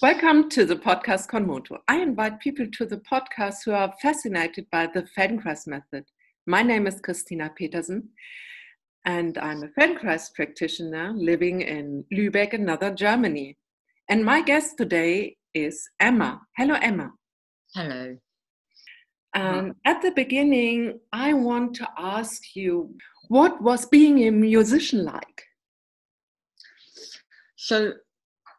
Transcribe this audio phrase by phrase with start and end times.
[0.00, 1.78] Welcome to the podcast Konmoto.
[1.88, 6.04] I invite people to the podcast who are fascinated by the Feldenkrais method.
[6.46, 8.08] My name is Christina Petersen,
[9.06, 13.56] and I'm a Feldenkrais practitioner living in Lübeck, another Germany.
[14.08, 16.42] And my guest today is Emma.
[16.56, 17.10] Hello, Emma.
[17.74, 18.16] Hello.
[19.34, 22.94] Um, at the beginning, I want to ask you
[23.26, 25.42] what was being a musician like?
[27.56, 27.94] So,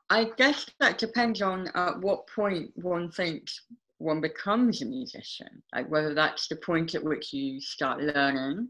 [0.10, 3.61] I guess that depends on at what point one thinks
[4.00, 8.69] one becomes a musician, like whether that's the point at which you start learning.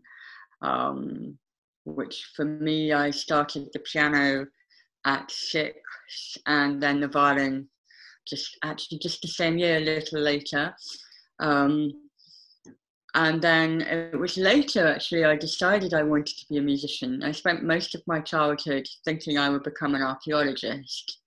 [0.62, 1.38] Um,
[1.86, 4.48] which for me, I started the piano
[5.05, 5.77] at six,
[6.46, 7.70] and then the violin
[8.27, 10.76] just actually just the same year, a little later.
[11.40, 11.94] Um,
[13.16, 17.24] and then it was later actually I decided I wanted to be a musician.
[17.24, 21.21] I spent most of my childhood thinking I would become an archaeologist.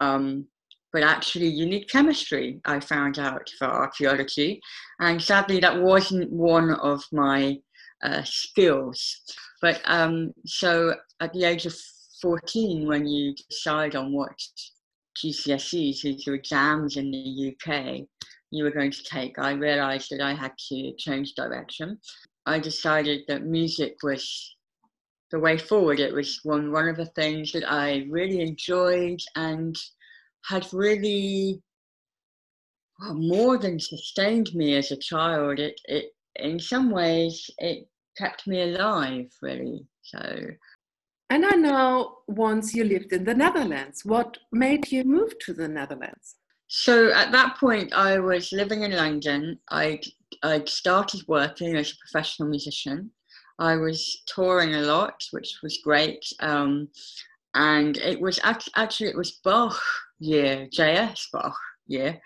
[0.00, 0.46] Um,
[0.92, 4.60] but actually, you need chemistry, I found out for archaeology.
[5.00, 7.58] And sadly, that wasn't one of my
[8.02, 9.20] uh, skills.
[9.60, 11.74] But um, so at the age of
[12.22, 14.32] 14, when you decide on what
[15.22, 18.06] GCSEs, is your exams in the UK,
[18.50, 21.98] you were going to take, I realized that I had to change direction.
[22.46, 24.55] I decided that music was
[25.30, 26.00] the way forward.
[26.00, 29.76] It was one, one of the things that I really enjoyed and
[30.44, 31.62] had really
[33.00, 35.58] well, more than sustained me as a child.
[35.58, 39.86] It, it, in some ways, it kept me alive, really.
[40.02, 40.46] So.
[41.28, 44.04] And I know once you lived in the Netherlands.
[44.04, 46.36] What made you move to the Netherlands?
[46.68, 49.58] So at that point, I was living in London.
[49.70, 50.00] I
[50.42, 53.10] I started working as a professional musician.
[53.58, 56.24] I was touring a lot, which was great.
[56.40, 56.88] Um,
[57.54, 59.80] and it was act- actually it was Bach
[60.18, 61.28] year, J.S.
[61.32, 62.20] Bach year,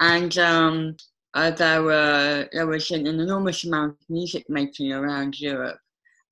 [0.00, 0.96] and um,
[1.34, 5.78] uh, there were there was an, an, enormous amount of music making around Europe,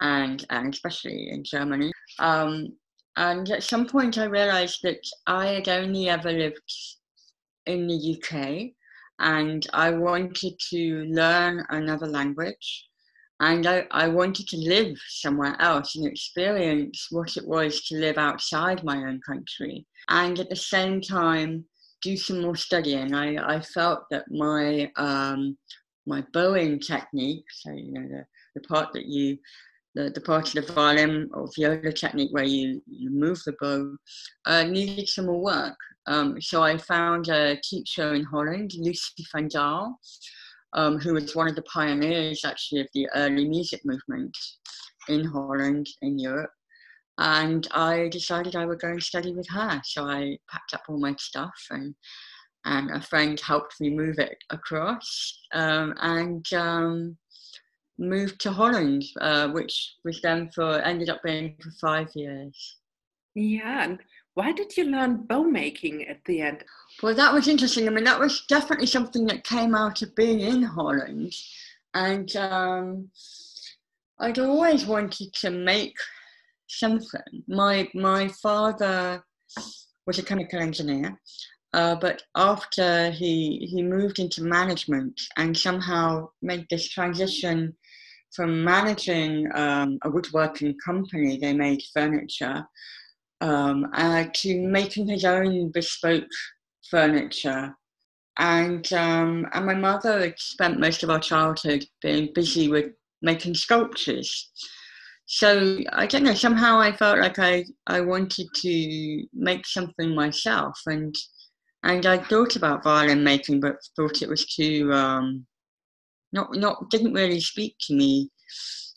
[0.01, 1.93] and and especially in Germany.
[2.19, 2.73] Um,
[3.17, 6.73] and at some point, I realised that I had only ever lived
[7.67, 8.73] in the UK
[9.19, 12.88] and I wanted to learn another language
[13.41, 18.19] and I, I wanted to live somewhere else and experience what it was to live
[18.19, 21.65] outside my own country and at the same time
[22.03, 23.15] do some more studying.
[23.15, 25.57] I, I felt that my um,
[26.07, 29.39] my bowing technique, so you know the, the part that you
[29.95, 33.97] the, the part of the violin or viola technique where you, you move the bow
[34.47, 35.77] uh, needed some more work.
[36.07, 39.99] Um, so I found a teacher in Holland, Lucy van Dael,
[40.75, 44.37] um, who was one of the pioneers actually of the early music movement
[45.09, 46.51] in Holland, in Europe.
[47.19, 49.81] And I decided I would go and study with her.
[49.85, 51.95] So I packed up all my stuff and
[52.65, 57.17] and a friend helped me move it across um, and um,
[57.99, 62.77] moved to Holland, uh, which was then for ended up being for five years.
[63.35, 63.97] Yeah,
[64.39, 66.63] why did you learn bow making at the end?
[67.03, 67.89] Well, that was interesting.
[67.89, 71.33] I mean, that was definitely something that came out of being in Holland.
[71.93, 73.09] And um,
[74.21, 75.97] I'd always wanted to make
[76.69, 77.43] something.
[77.49, 79.25] My, my father
[80.07, 81.19] was a chemical engineer,
[81.75, 87.75] uh, but after he, he moved into management and somehow made this transition
[88.37, 92.65] from managing um, a woodworking company, they made furniture,
[93.41, 96.25] um, uh, to making his own bespoke
[96.91, 97.75] furniture.
[98.39, 104.51] And, um, and my mother spent most of our childhood being busy with making sculptures.
[105.27, 110.79] So I don't know, somehow I felt like I, I wanted to make something myself.
[110.87, 111.15] And,
[111.83, 115.47] and I thought about violin making, but thought it was too, um,
[116.33, 118.31] not, not, didn't really speak to me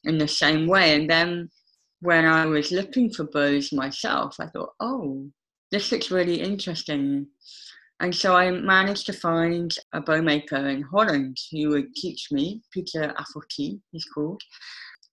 [0.03, 0.95] in the same way.
[0.95, 1.49] And then
[2.01, 5.29] when I was looking for bows myself, I thought, oh,
[5.71, 7.27] this looks really interesting.
[7.99, 12.61] And so I managed to find a bow maker in Holland who would teach me,
[12.73, 14.41] Peter Affourtit, he's called.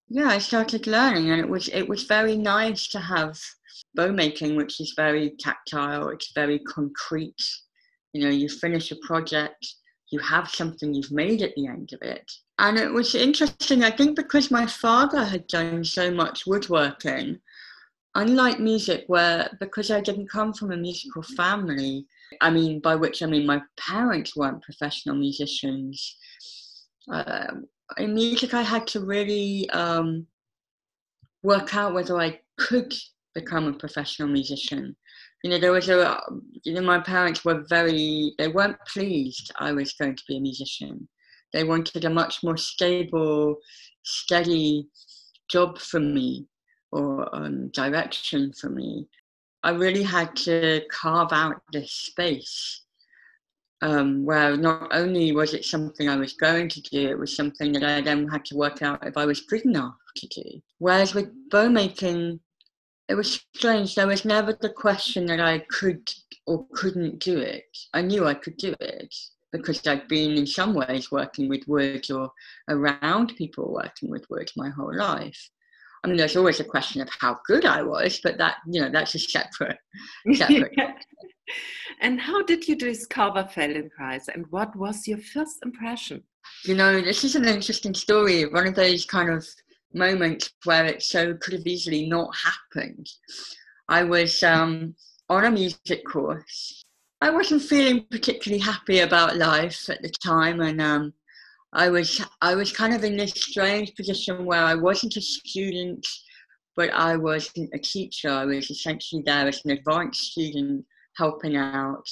[0.09, 3.39] Yeah, I started learning and it was it was very nice to have
[3.95, 7.45] bow making, which is very tactile, it's very concrete.
[8.15, 9.67] You know, you finish a project,
[10.11, 12.31] you have something you've made at the end of it.
[12.59, 17.39] And it was interesting, I think, because my father had done so much woodworking,
[18.17, 22.07] unlike music, where because I didn't come from a musical family,
[22.41, 26.17] I mean, by which I mean my parents weren't professional musicians.
[27.11, 27.47] Uh,
[27.97, 30.27] in music, I had to really um,
[31.45, 32.93] work out whether I could
[33.35, 34.97] become a professional musician.
[35.45, 36.21] you know, there was a,
[36.65, 40.41] you know, my parents were very, they weren't pleased I was going to be a
[40.41, 41.09] musician.
[41.53, 43.57] They wanted a much more stable,
[44.03, 44.89] steady
[45.49, 46.47] job for me
[46.93, 49.07] or um, direction for me.
[49.63, 52.83] I really had to carve out this space
[53.83, 57.73] um, where not only was it something I was going to do, it was something
[57.73, 60.61] that I then had to work out if I was good enough to do.
[60.79, 62.41] Whereas with bow making,
[63.09, 63.95] it was strange.
[63.95, 66.09] There was never the question that I could
[66.47, 67.65] or couldn't do it.
[67.95, 69.15] I knew I could do it
[69.53, 72.31] because I've been in some ways working with words or
[72.69, 75.51] around people working with words my whole life.
[76.05, 78.91] I mean, there's always a question of how good I was, but that you know
[78.91, 79.79] that's a separate.
[80.35, 80.73] separate.
[82.01, 86.23] and how did you discover Feldenkrais, and what was your first impression?
[86.65, 88.47] You know, this is an interesting story.
[88.47, 89.47] One of those kind of
[89.93, 93.09] moments where it so could have easily not happened.
[93.89, 94.95] I was um,
[95.29, 96.85] on a music course.
[97.21, 101.13] I wasn't feeling particularly happy about life at the time, and um,
[101.73, 106.07] I was I was kind of in this strange position where I wasn't a student,
[106.77, 108.31] but I wasn't a teacher.
[108.31, 110.85] I was essentially there as an advanced student,
[111.17, 112.09] helping out,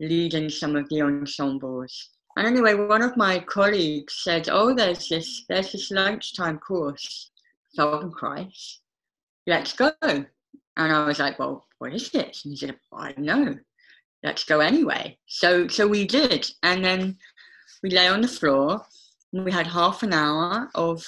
[0.00, 2.10] leading some of the ensembles.
[2.38, 7.30] And anyway, one of my colleagues said, "Oh, there's this there's this lunchtime course,
[7.78, 8.78] Feldenkrais.
[9.46, 10.26] Let's go." And
[10.76, 13.58] I was like, "Well, what is it?" And he said, "I don't know.
[14.26, 17.16] Let's go anyway." So so we did, and then
[17.82, 18.84] we lay on the floor.
[19.32, 21.04] And we had half an hour of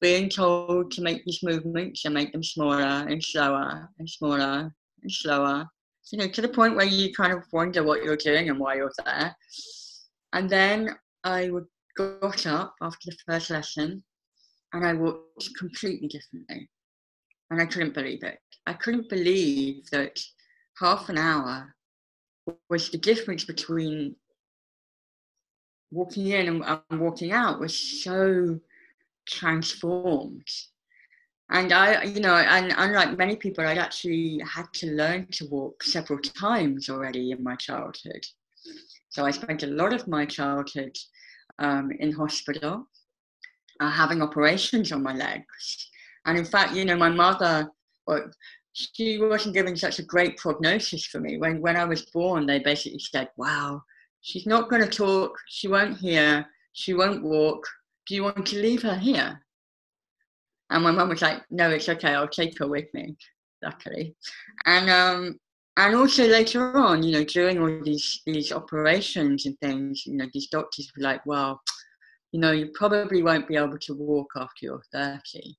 [0.00, 5.12] being told to make these movements and make them smaller and slower and smaller and
[5.12, 5.68] slower.
[6.10, 8.76] You know, to the point where you kind of wonder what you're doing and why
[8.76, 9.36] you're there.
[10.32, 11.50] And then I
[11.96, 14.02] got up after the first lesson
[14.72, 16.68] and I walked completely differently.
[17.50, 18.38] And I couldn't believe it.
[18.66, 20.18] I couldn't believe that
[20.78, 21.74] half an hour
[22.68, 24.16] was the difference between
[25.90, 28.58] walking in and, and walking out was so
[29.26, 30.48] transformed.
[31.50, 35.82] And I, you know, and unlike many people, I'd actually had to learn to walk
[35.82, 38.24] several times already in my childhood.
[39.10, 40.96] So I spent a lot of my childhood
[41.58, 42.88] um, in hospital,
[43.78, 45.90] uh, having operations on my legs.
[46.26, 47.70] And in fact, you know, my mother,
[48.06, 48.30] well,
[48.74, 51.38] she wasn't giving such a great prognosis for me.
[51.38, 53.82] When, when I was born, they basically said, wow,
[54.20, 57.64] she's not going to talk, she won't hear, she won't walk.
[58.06, 59.40] Do you want to leave her here?
[60.70, 63.16] And my mum was like, no, it's okay, I'll take her with me,
[63.62, 64.16] luckily.
[64.66, 65.38] And um,
[65.76, 70.26] and also later on, you know, during all these these operations and things, you know,
[70.32, 71.60] these doctors were like, well,
[72.32, 75.56] you know, you probably won't be able to walk after you're 30.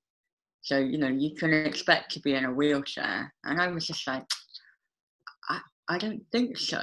[0.65, 3.31] So, you know, you can expect to be in a wheelchair.
[3.44, 4.23] And I was just like,
[5.47, 6.81] I, I don't think so.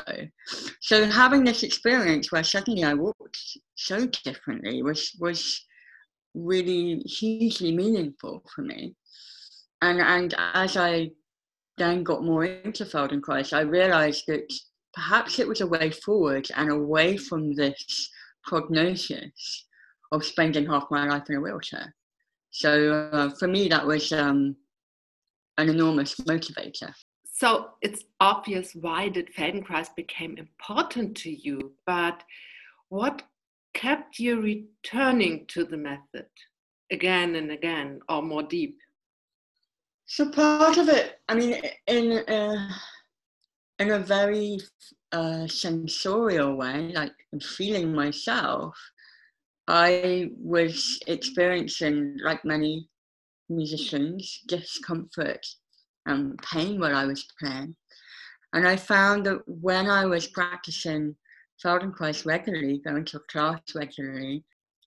[0.80, 3.40] So having this experience where suddenly I walked
[3.74, 5.60] so differently was was
[6.34, 8.94] really hugely meaningful for me.
[9.82, 11.10] And and as I
[11.76, 14.46] then got more into Feldenkrais, I realized that
[14.94, 18.10] perhaps it was a way forward and away from this
[18.44, 19.66] prognosis
[20.12, 21.92] of spending half my life in a wheelchair.
[22.52, 24.54] So uh, for me, that was um,
[25.56, 26.92] an enormous motivator.
[27.24, 32.22] So it's obvious why did Feldenkrais became important to you, but
[32.90, 33.22] what
[33.72, 36.26] kept you returning to the method
[36.90, 38.78] again and again or more deep?
[40.04, 42.68] So part of it, I mean, in a,
[43.78, 44.58] in a very
[45.10, 48.76] uh, sensorial way, like feeling myself,
[49.68, 52.88] I was experiencing, like many
[53.48, 55.46] musicians, discomfort
[56.06, 57.76] and pain while I was playing.
[58.52, 61.16] And I found that when I was practicing
[61.62, 64.44] Feldenkrais regularly, going to class regularly,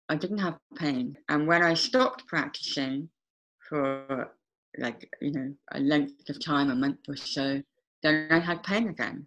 [0.10, 1.17] I didn't have pain.
[1.29, 3.10] And when I stopped practicing
[3.70, 4.32] for
[4.77, 7.62] like you know a length of time, a month or so,
[8.03, 9.25] then I had pain again.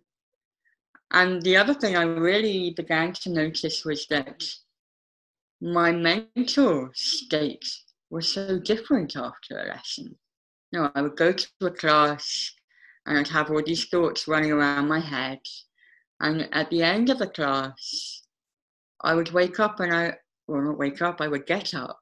[1.10, 4.44] And the other thing I really began to notice was that
[5.60, 7.66] my mental state
[8.10, 10.16] was so different after a lesson.
[10.72, 12.52] You know, I would go to a class
[13.06, 15.40] and I'd have all these thoughts running around my head.
[16.20, 18.22] And at the end of the class,
[19.02, 20.14] I would wake up and I,
[20.46, 22.00] well, not wake up, I would get up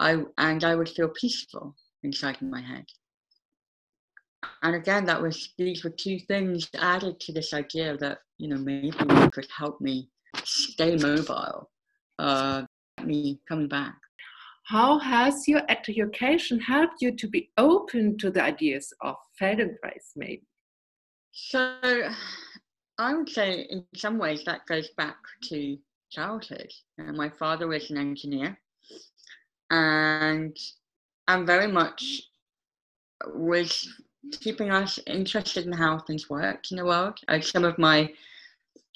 [0.00, 2.84] I, and I would feel peaceful inside my head.
[4.62, 8.56] And again, that was these were two things added to this idea that you know
[8.56, 10.08] maybe it could help me
[10.44, 11.70] stay mobile,
[12.18, 12.62] uh,
[13.06, 13.96] me coming back.
[14.64, 20.42] How has your education helped you to be open to the ideas of Feldenkrais, maybe?
[21.32, 21.78] So
[22.98, 25.78] I would say in some ways that goes back to
[26.10, 26.70] childhood.
[27.00, 28.58] Uh, my father was an engineer
[29.70, 30.56] and
[31.26, 32.22] I'm very much
[33.34, 33.88] was
[34.40, 37.18] keeping us interested in how things worked in the world.
[37.40, 38.12] Some of my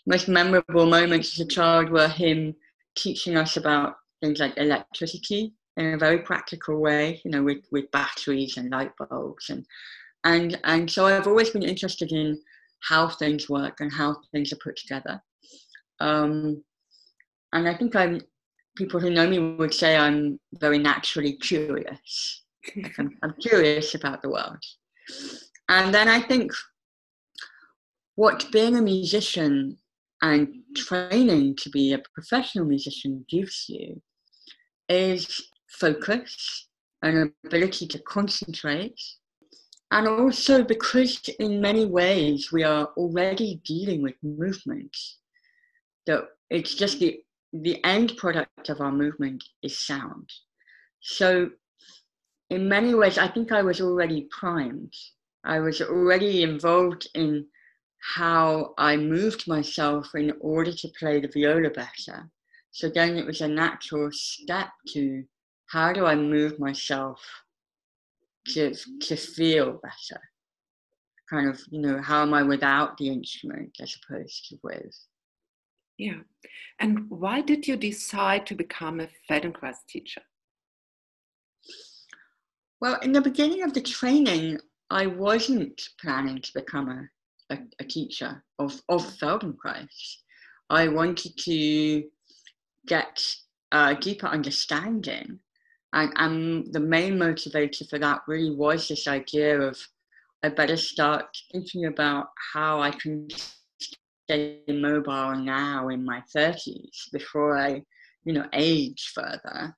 [0.07, 2.55] most memorable moments as a child were him
[2.95, 7.91] teaching us about things like electricity in a very practical way, you know, with, with
[7.91, 9.67] batteries and light bulbs and
[10.25, 12.41] and and so I've always been interested in
[12.81, 15.21] how things work and how things are put together.
[16.01, 16.63] Um,
[17.53, 18.21] and I think I'm
[18.77, 22.45] people who know me would say I'm very naturally curious.
[22.99, 24.63] I'm, I'm curious about the world.
[25.69, 26.53] And then I think
[28.15, 29.79] what being a musician
[30.23, 30.75] and mm-hmm.
[30.77, 34.01] training to be a professional musician gives you
[34.89, 36.69] is focus
[37.03, 39.01] and ability to concentrate.
[39.91, 44.97] And also because in many ways we are already dealing with movement,
[46.07, 47.21] that it's just the,
[47.53, 50.31] the end product of our movement is sound.
[51.01, 51.51] So
[52.49, 54.95] in many ways, I think I was already primed.
[55.45, 57.47] I was already involved in
[58.03, 62.29] how I moved myself in order to play the viola better.
[62.73, 65.25] So then it was a natural step to
[65.67, 67.21] how do I move myself
[68.49, 70.21] to, to feel better?
[71.31, 74.95] Kind of, you know, how am I without the instrument as opposed to with?
[75.97, 76.21] Yeah.
[76.81, 80.23] And why did you decide to become a Feldenkrais teacher?
[82.81, 84.59] Well, in the beginning of the training,
[84.91, 87.09] I wasn't planning to become a,
[87.53, 90.17] a, a teacher of, of Feldenkrais.
[90.71, 92.05] I wanted to
[92.87, 93.23] get
[93.73, 95.39] a deeper understanding.
[95.93, 99.79] And, and the main motivator for that really was this idea of
[100.43, 103.29] I better start thinking about how I can
[104.27, 107.83] stay mobile now in my 30s before I,
[108.25, 109.77] you know, age further.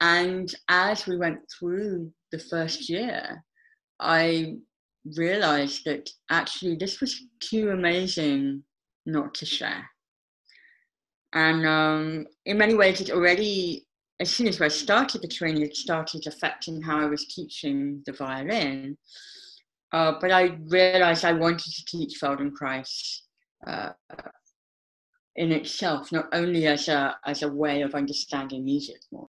[0.00, 3.42] And as we went through the first year,
[3.98, 4.56] I
[5.16, 8.62] realized that actually this was too amazing
[9.06, 9.88] not to share.
[11.32, 13.86] And um, in many ways, it already,
[14.20, 18.12] as soon as I started the training, it started affecting how I was teaching the
[18.12, 18.96] violin.
[19.92, 23.20] Uh, but I realized I wanted to teach Feldenkrais
[23.66, 23.90] uh,
[25.36, 29.28] in itself, not only as a, as a way of understanding music more.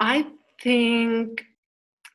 [0.00, 0.26] I
[0.62, 1.44] think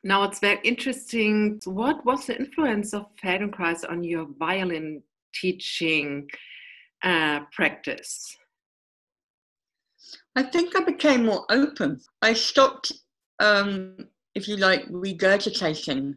[0.02, 1.60] now it's very interesting.
[1.64, 5.02] What was the influence of Feldenkrais on your violin
[5.34, 6.28] teaching
[7.02, 8.36] uh, practice?
[10.36, 12.00] I think I became more open.
[12.22, 12.92] I stopped,
[13.40, 13.96] um,
[14.34, 16.16] if you like, regurgitating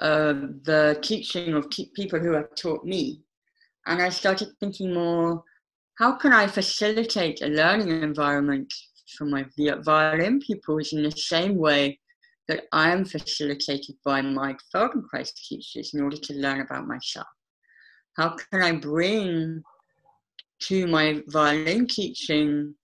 [0.00, 0.32] uh,
[0.64, 3.20] the teaching of te- people who have taught me.
[3.86, 5.42] And I started thinking more
[5.98, 8.72] how can I facilitate a learning environment
[9.16, 9.44] for my
[9.80, 11.98] violin pupils in the same way
[12.48, 17.26] that I am facilitated by my Feldenkrais teachers in order to learn about myself?
[18.16, 19.62] How can I bring
[20.62, 22.74] to my violin teaching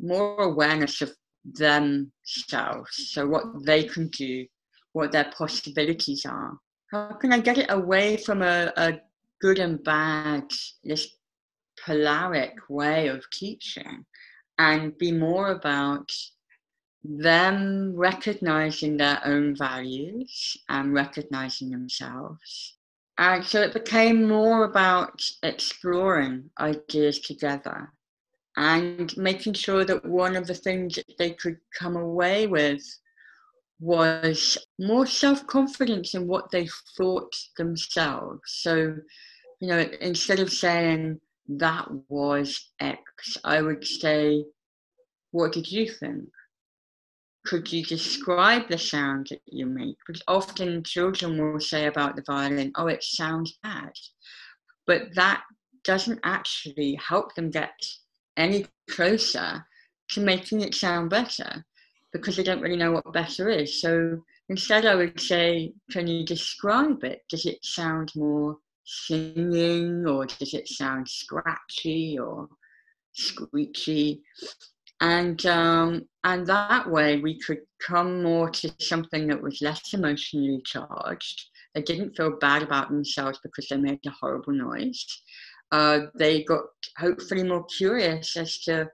[0.00, 1.12] more awareness of
[1.44, 4.46] themselves, so what they can do,
[4.92, 6.58] what their possibilities are?
[6.90, 9.00] How can I get it away from a, a
[9.40, 10.44] good and bad,
[10.84, 11.08] this
[11.86, 14.04] polaric way of teaching
[14.58, 16.10] and be more about
[17.04, 22.76] them recognizing their own values and recognizing themselves.
[23.18, 27.92] And so it became more about exploring ideas together
[28.56, 32.82] and making sure that one of the things that they could come away with
[33.80, 38.42] was more self confidence in what they thought themselves.
[38.46, 38.96] So,
[39.60, 44.44] you know, instead of saying that was X, I would say,
[45.32, 46.28] what did you think?
[47.44, 49.96] Could you describe the sound that you make?
[50.06, 53.92] Because often children will say about the violin, oh, it sounds bad.
[54.86, 55.42] But that
[55.84, 57.74] doesn't actually help them get
[58.36, 59.64] any closer
[60.10, 61.64] to making it sound better
[62.12, 63.80] because they don't really know what better is.
[63.80, 67.22] So instead, I would say, can you describe it?
[67.28, 72.48] Does it sound more singing or does it sound scratchy or
[73.12, 74.22] screechy?
[75.02, 80.62] And um, and that way we could come more to something that was less emotionally
[80.64, 81.50] charged.
[81.74, 85.04] They didn't feel bad about themselves because they made a horrible noise.
[85.72, 86.62] Uh, they got
[86.98, 88.88] hopefully more curious as to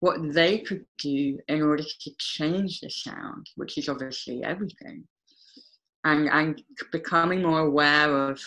[0.00, 5.04] what they could do in order to change the sound, which is obviously everything,
[6.04, 8.38] and and becoming more aware of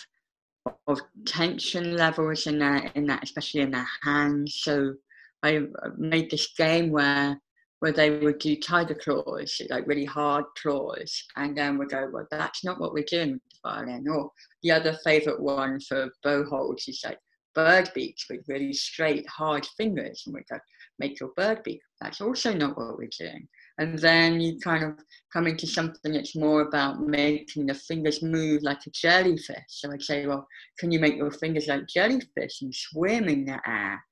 [0.86, 4.60] of tension levels in that, in that, especially in their hands.
[4.62, 4.94] So
[5.42, 7.40] I uh, made this game where
[7.80, 12.26] where they would do tiger claws, like really hard claws, and then we go, well,
[12.30, 14.08] that's not what we're doing with the violin.
[14.08, 17.18] Or the other favourite one for bow holds is like
[17.54, 20.58] bird beaks with really straight, hard fingers, and we go,
[20.98, 21.80] make your bird beak.
[22.00, 23.46] That's also not what we're doing.
[23.78, 24.98] And then you kind of
[25.32, 29.64] come into something that's more about making the fingers move like a jellyfish.
[29.68, 30.46] So I'd say, well,
[30.78, 34.04] can you make your fingers like jellyfish and swim in the air?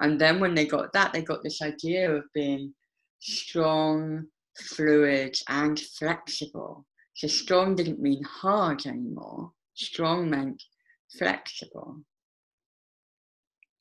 [0.00, 2.72] And then when they got that, they got this idea of being
[3.20, 4.26] strong,
[4.56, 6.86] fluid, and flexible.
[7.14, 9.52] So strong didn't mean hard anymore.
[9.74, 10.62] Strong meant
[11.18, 12.00] flexible.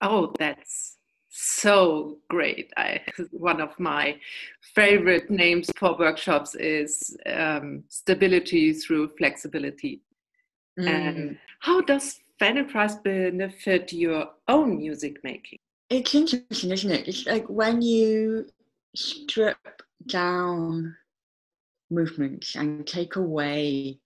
[0.01, 0.97] Oh, that's
[1.29, 2.71] so great.
[2.77, 4.19] I one of my
[4.75, 10.01] favorite names for workshops is um, stability through flexibility.
[10.79, 10.87] Mm.
[10.87, 15.59] And how does Feldenkrais benefit your own music making?
[15.89, 17.07] It's interesting, isn't it?
[17.07, 18.47] It's like when you
[18.95, 19.57] strip
[20.05, 20.95] down
[21.89, 23.99] movements and take away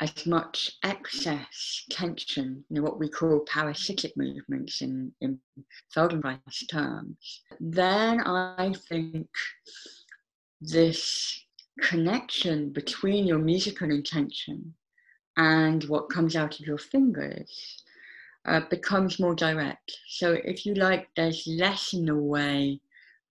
[0.00, 5.38] as much excess tension, you know, what we call parasitic movements in, in
[5.94, 9.28] Feldenkrais terms, then I think
[10.60, 11.44] this
[11.80, 14.74] connection between your musical intention
[15.36, 17.82] and what comes out of your fingers
[18.46, 19.92] uh, becomes more direct.
[20.08, 22.80] So, if you like, there's less in the way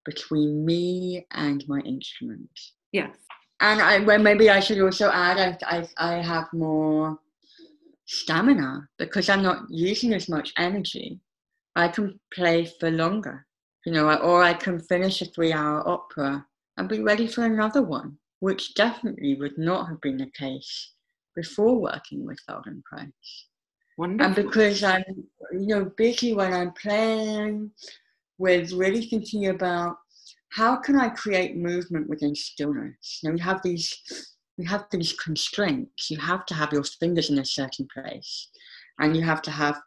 [0.06, 2.50] between me and my instrument.
[2.92, 3.16] Yes.
[3.60, 7.18] And I, well, maybe I should also add, I, I, I have more
[8.06, 11.20] stamina because I'm not using as much energy.
[11.76, 13.46] I can play for longer,
[13.86, 16.46] you know, or I can finish a three hour opera
[16.78, 20.92] and be ready for another one, which definitely would not have been the case
[21.36, 23.12] before working with Feldenkrais.
[23.98, 24.26] Wonderful.
[24.26, 25.04] And because I'm,
[25.52, 27.72] you know, busy when I'm playing,
[28.38, 29.98] with really thinking about
[30.50, 33.20] how can I create movement within stillness?
[33.22, 33.88] You know, we have these
[34.58, 36.12] we have these constraints.
[36.12, 38.50] You have to have your fingers in a certain place,
[39.00, 39.82] and you have to have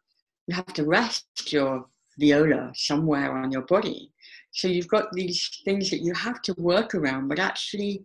[0.46, 1.86] you have to rest your
[2.18, 4.12] viola somewhere on your body.
[4.52, 8.04] So you've got these things that you have to work around, but actually,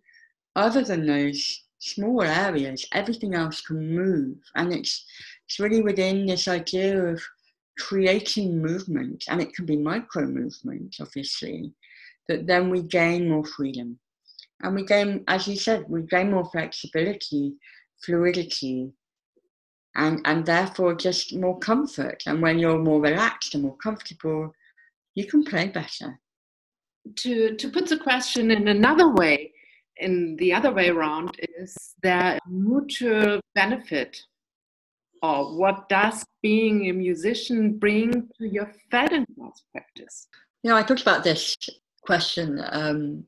[0.56, 5.06] other than those small areas, everything else can move, and it's
[5.52, 7.22] it's really within this idea of
[7.78, 11.74] creating movement, and it can be micro movement, obviously,
[12.30, 14.00] that then we gain more freedom.
[14.62, 17.56] And we gain, as you said, we gain more flexibility,
[18.02, 18.94] fluidity,
[19.96, 22.24] and, and therefore just more comfort.
[22.26, 24.54] And when you're more relaxed and more comfortable,
[25.16, 26.18] you can play better.
[27.18, 29.52] To, to put the question in another way,
[29.98, 34.22] in the other way around, is there mutual benefit
[35.22, 40.28] or what does being a musician bring to your Feldenkrais practice?
[40.64, 41.56] You know, I talked about this
[42.02, 43.24] question um,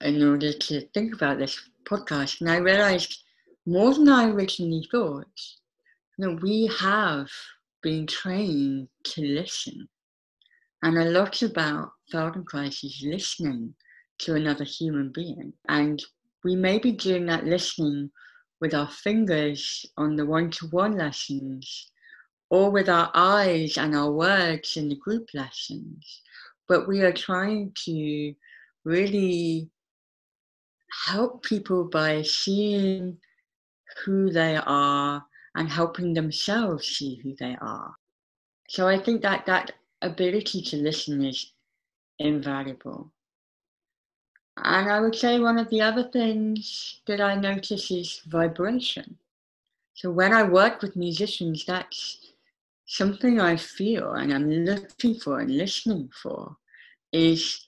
[0.00, 3.22] in order to think about this podcast, and I realized
[3.66, 5.26] more than I originally thought.
[6.18, 7.28] You know, we have
[7.82, 9.88] been trained to listen,
[10.82, 13.74] and a lot about Feldenkrais is listening
[14.18, 16.02] to another human being, and
[16.44, 18.10] we may be doing that listening
[18.62, 21.90] with our fingers on the one to one lessons
[22.48, 26.22] or with our eyes and our words in the group lessons.
[26.68, 28.32] But we are trying to
[28.84, 29.68] really
[31.06, 33.18] help people by seeing
[34.04, 35.24] who they are
[35.56, 37.92] and helping themselves see who they are.
[38.68, 39.72] So I think that that
[40.02, 41.52] ability to listen is
[42.20, 43.12] invaluable.
[44.56, 49.18] And I would say one of the other things that I notice is vibration.
[49.94, 52.32] So when I work with musicians, that's
[52.86, 56.56] something I feel and I'm looking for and listening for
[57.12, 57.66] is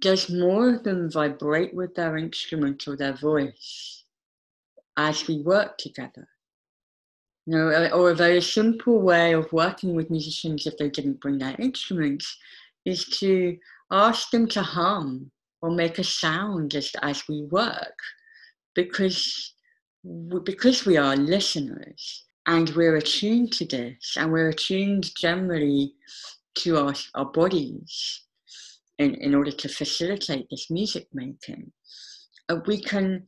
[0.00, 4.04] does more of them vibrate with their instrument or their voice
[4.96, 6.28] as we work together?
[7.46, 11.38] You know, or a very simple way of working with musicians if they didn't bring
[11.38, 12.36] their instruments
[12.84, 13.56] is to
[13.90, 15.30] ask them to hum
[15.62, 17.98] or make a sound just as we work
[18.74, 19.54] because
[20.44, 25.94] because we are listeners and we're attuned to this and we're attuned generally
[26.54, 28.22] to our, our bodies
[28.98, 31.72] in, in order to facilitate this music making
[32.48, 33.26] uh, we can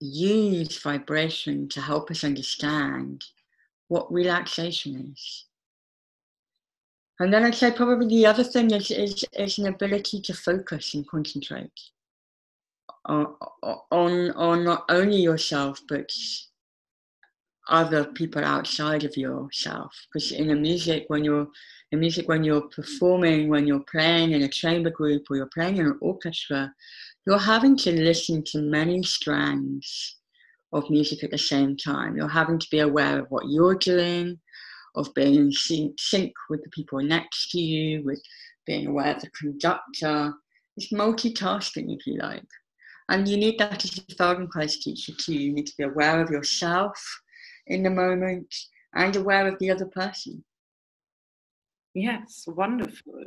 [0.00, 3.24] use vibration to help us understand
[3.88, 5.46] what relaxation is
[7.20, 10.94] and then I'd say probably the other thing is, is, is an ability to focus
[10.94, 11.70] and concentrate
[13.04, 13.36] on,
[13.92, 16.10] on, on not only yourself, but
[17.68, 19.92] other people outside of yourself.
[20.12, 21.46] Because in a music, when you're
[21.92, 25.76] in music, when you're performing, when you're playing in a chamber group or you're playing
[25.76, 26.72] in an orchestra,
[27.26, 30.16] you're having to listen to many strands
[30.72, 32.16] of music at the same time.
[32.16, 34.38] You're having to be aware of what you're doing,
[34.94, 38.22] of being in sync with the people next to you, with
[38.66, 40.32] being aware of the conductor.
[40.76, 42.46] It's multitasking, if you like.
[43.08, 45.34] And you need that as a Feldenkrais teacher too.
[45.34, 46.96] You need to be aware of yourself
[47.66, 48.54] in the moment
[48.94, 50.44] and aware of the other person.
[51.94, 53.24] Yes, wonderful.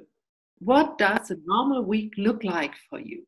[0.60, 3.26] What does a normal week look like for you?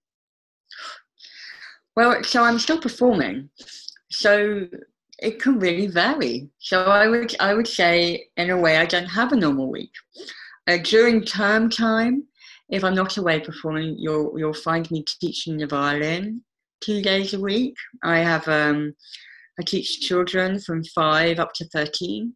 [1.95, 3.50] Well, so I'm still performing.
[4.10, 4.67] So
[5.19, 6.49] it can really vary.
[6.60, 9.91] So I would I would say in a way I don't have a normal week.
[10.67, 12.23] Uh, during term time,
[12.69, 16.43] if I'm not away performing, you'll you'll find me teaching the violin
[16.82, 17.75] two days a week.
[18.04, 18.93] I have um,
[19.60, 22.36] I teach children from five up to thirteen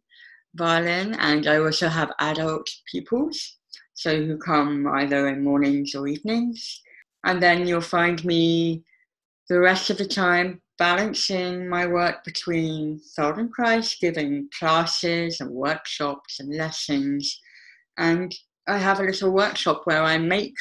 [0.54, 3.58] violin, and I also have adult pupils,
[3.94, 6.80] so who come either in mornings or evenings.
[7.24, 8.82] And then you'll find me
[9.48, 16.56] the rest of the time balancing my work between Feldenkrais, giving classes and workshops and
[16.56, 17.38] lessons.
[17.98, 18.34] And
[18.66, 20.54] I have a little workshop where I make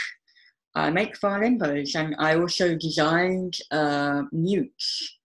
[0.75, 5.19] I make violin bows and I also designed uh, mutes,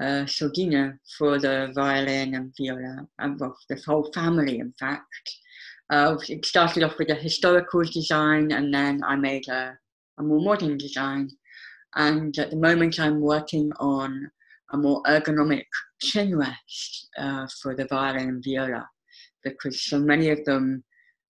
[0.00, 5.24] uh, sordina for the violin and viola, and well, the whole family, in fact.
[5.90, 9.78] Uh, it started off with a historical design and then I made a,
[10.18, 11.30] a more modern design.
[11.96, 14.30] And at the moment, I'm working on
[14.72, 15.64] a more ergonomic
[16.00, 18.86] chin rest uh, for the violin and viola
[19.44, 20.84] because so many of them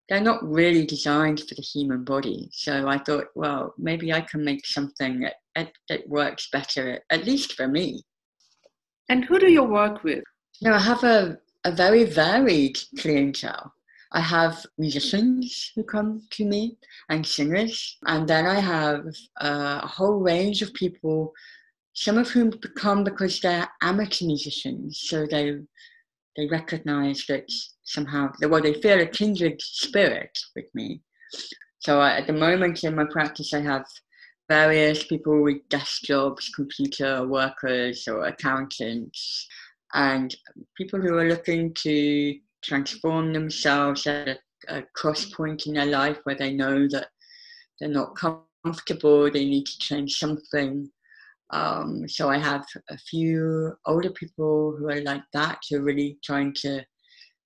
[0.08, 2.48] they're not really designed for the human body.
[2.52, 7.24] So i thought well maybe i can make something that, that, that works better at
[7.24, 8.02] least for me.
[9.08, 10.24] And who do you work with?
[10.62, 13.72] No i have a, a very varied clientele.
[14.12, 16.78] I have musicians who come to me
[17.10, 19.04] and singers, and then I have
[19.42, 21.34] uh, a whole range of people
[22.00, 25.58] some of whom become because they're amateur musicians, so they
[26.36, 27.50] they recognize that
[27.82, 31.02] somehow, well, they feel a kindred spirit with me.
[31.80, 33.84] So I, at the moment in my practice, I have
[34.48, 39.48] various people with desk jobs, computer workers or accountants,
[39.92, 40.32] and
[40.76, 46.18] people who are looking to transform themselves at a, a cross point in their life
[46.22, 47.08] where they know that
[47.80, 50.88] they're not comfortable, they need to change something,
[51.50, 56.18] um, so I have a few older people who are like that, who are really
[56.22, 56.84] trying to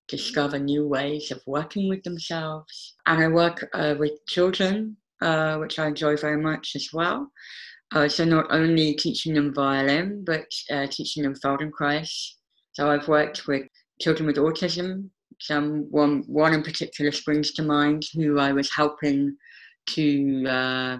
[0.07, 2.95] discover new ways of working with themselves.
[3.05, 7.31] And I work uh, with children, uh, which I enjoy very much as well.
[7.93, 12.11] Uh, so not only teaching them violin, but uh, teaching them Feldenkrais.
[12.73, 13.67] So I've worked with
[14.01, 15.09] children with autism.
[15.39, 19.35] Some one one in particular springs to mind, who I was helping
[19.89, 20.97] to uh,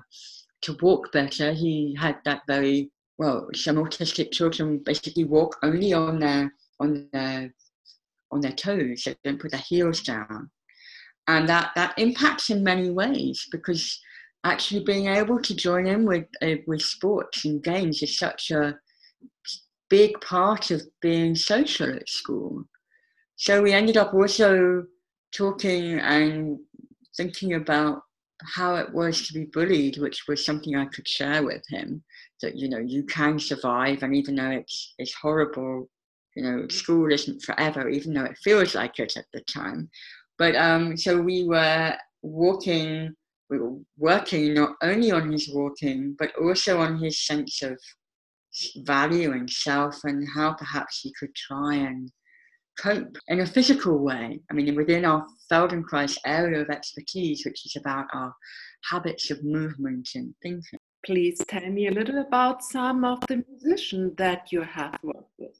[0.63, 1.53] to walk better.
[1.53, 3.47] He had that very well.
[3.53, 7.53] Some autistic children basically walk only on their on their
[8.31, 9.03] on their toes.
[9.05, 10.49] They don't put their heels down,
[11.27, 13.99] and that that impacts in many ways because
[14.43, 18.77] actually being able to join in with uh, with sports and games is such a
[19.89, 22.63] big part of being social at school.
[23.35, 24.85] So we ended up also
[25.33, 26.59] talking and
[27.17, 28.01] thinking about
[28.45, 32.03] how it was to be bullied, which was something I could share with him.
[32.41, 35.89] That you know you can survive, and even though it's it's horrible,
[36.35, 39.89] you know school isn't forever, even though it feels like it at the time.
[40.37, 43.13] But um, so we were walking,
[43.49, 47.79] we were working not only on his walking, but also on his sense of
[48.77, 52.11] value and self, and how perhaps he could try and
[52.79, 54.39] cope in a physical way.
[54.49, 58.33] I mean, within our Feldenkrais area of expertise, which is about our
[58.89, 60.79] habits of movement and thinking.
[61.05, 65.59] Please tell me a little about some of the musicians that you have worked with.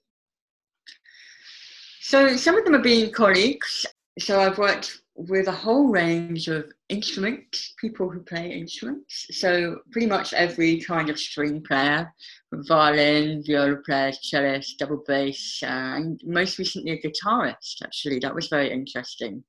[2.02, 3.86] So, some of them have been colleagues.
[4.19, 9.28] So, I've worked with a whole range of instruments, people who play instruments.
[9.32, 12.12] So pretty much every kind of string player,
[12.52, 17.84] violin, viola players, cellist, double bass, and most recently a guitarist.
[17.84, 19.43] Actually, that was very interesting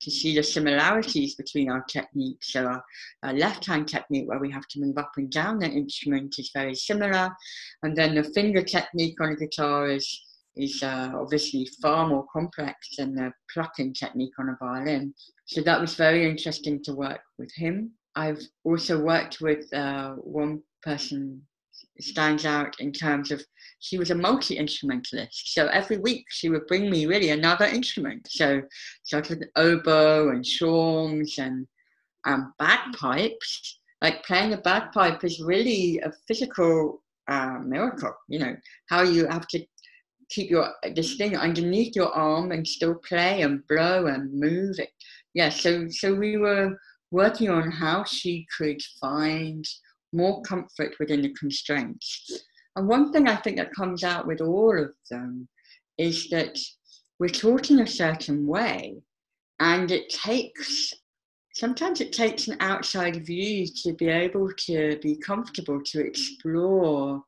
[0.00, 2.54] to see the similarities between our techniques.
[2.54, 2.82] So our,
[3.22, 6.74] our left-hand technique, where we have to move up and down the instrument, is very
[6.74, 7.30] similar,
[7.82, 10.22] and then the finger technique on a guitar is
[10.56, 15.14] is uh, obviously far more complex than the plucking technique on a violin.
[15.46, 17.92] So that was very interesting to work with him.
[18.16, 21.42] I've also worked with uh, one person
[22.00, 23.44] stands out in terms of
[23.78, 25.54] she was a multi instrumentalist.
[25.54, 28.26] So every week she would bring me really another instrument.
[28.30, 28.62] So
[29.04, 31.66] started with oboe and shawms and
[32.26, 33.80] um, bagpipes.
[34.02, 38.14] Like playing a bagpipe is really a physical uh, miracle.
[38.28, 38.56] You know
[38.88, 39.64] how you have to
[40.30, 41.18] keep your this mm-hmm.
[41.18, 44.90] thing underneath your arm and still play and blow and move it.
[45.34, 45.50] Yeah.
[45.50, 46.76] So so we were
[47.10, 49.64] working on how she could find
[50.12, 52.44] more comfort within the constraints.
[52.76, 55.48] And one thing I think that comes out with all of them
[55.98, 56.56] is that
[57.18, 59.02] we're taught in a certain way,
[59.58, 60.94] and it takes
[61.54, 67.22] sometimes it takes an outside view to be able to be comfortable to explore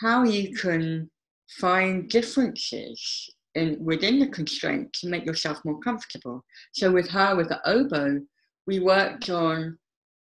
[0.00, 1.10] how you can
[1.58, 6.44] find differences in within the constraint to make yourself more comfortable.
[6.72, 8.20] So with her, with the oboe,
[8.66, 9.78] we worked on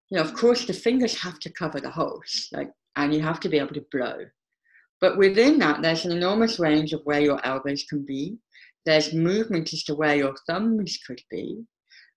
[0.09, 3.39] you know, of course, the fingers have to cover the holes, like, and you have
[3.41, 4.19] to be able to blow.
[5.01, 8.37] But within that, there's an enormous range of where your elbows can be.
[8.85, 11.63] There's movement as to where your thumbs could be.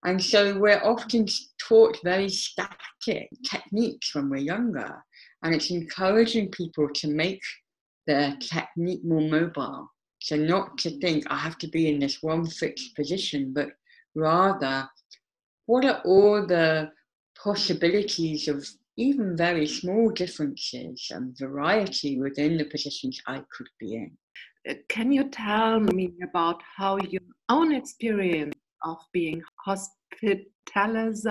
[0.05, 1.27] And so we're often
[1.59, 2.79] taught very static
[3.45, 5.05] techniques when we're younger.
[5.43, 7.43] And it's encouraging people to make
[8.11, 9.89] their technique more mobile.
[10.19, 13.69] So not to think I have to be in this one fixed position, but
[14.17, 14.89] rather
[15.67, 16.91] what are all the
[17.43, 24.11] possibilities of even very small differences and variety within the positions I could be in.
[24.69, 31.27] Uh, can you tell me about how your own experience of being hospitalized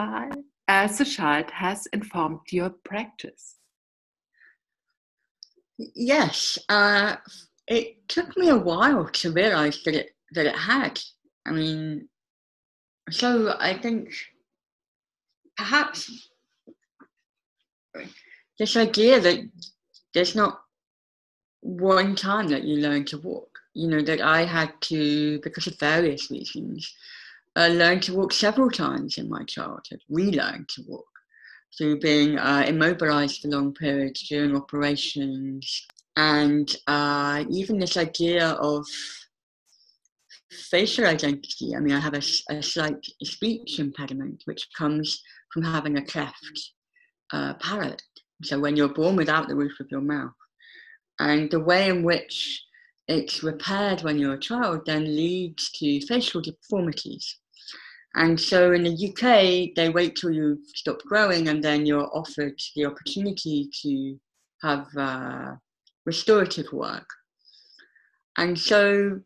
[0.67, 3.58] as a child has informed your practice?
[5.95, 7.15] Yes, uh,
[7.67, 10.99] it took me a while to realize that it that it had.
[11.45, 12.09] I mean,
[13.09, 14.13] so I think
[15.55, 16.29] perhaps
[18.59, 19.39] this idea that
[20.13, 20.61] there's not
[21.61, 23.47] one time that you learn to walk.
[23.73, 26.93] You know, that I had to, because of various reasons,
[27.55, 31.07] uh, learn to walk several times in my childhood, relearn to walk
[31.77, 35.87] through being uh, immobilized for long periods during operations.
[36.15, 38.85] And uh, even this idea of
[40.51, 41.75] facial identity.
[41.75, 45.21] I mean, I have a, a slight speech impediment, which comes
[45.53, 46.73] from having a cleft
[47.33, 48.01] uh, palate.
[48.43, 50.33] So when you're born without the roof of your mouth,
[51.19, 52.63] and the way in which
[53.07, 57.39] it's repaired when you're a child then leads to facial deformities.
[58.15, 62.59] And so in the UK, they wait till you stop growing and then you're offered
[62.75, 64.19] the opportunity to
[64.61, 65.55] have uh,
[66.05, 67.07] restorative work.
[68.37, 69.19] And so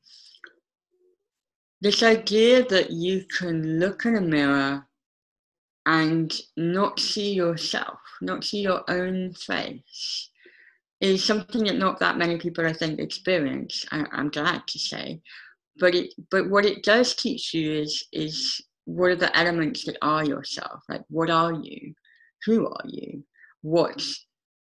[1.82, 4.88] this idea that you can look in a mirror
[5.86, 10.30] and not see yourself, not see your own face,
[11.02, 13.86] is something that not that many people, I think, experience.
[13.92, 15.22] I, am glad to say,
[15.78, 19.98] but it, but what it does teach you is is what are the elements that
[20.02, 20.84] are yourself?
[20.90, 21.94] Like, what are you?
[22.46, 23.24] Who are you?
[23.62, 24.04] What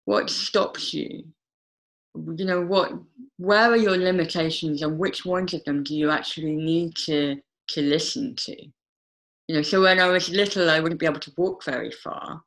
[0.05, 1.23] what stops you?
[2.15, 2.91] You know what?
[3.37, 7.37] Where are your limitations, and which ones of them do you actually need to
[7.69, 8.55] to listen to?
[9.47, 12.41] You know, so when I was little, I wouldn't be able to walk very far,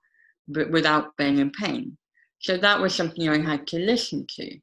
[0.48, 1.96] but without being in pain.
[2.38, 4.58] So that was something I had to listen to.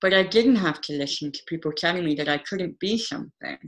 [0.00, 3.58] But I didn't have to listen to people telling me that I couldn't be something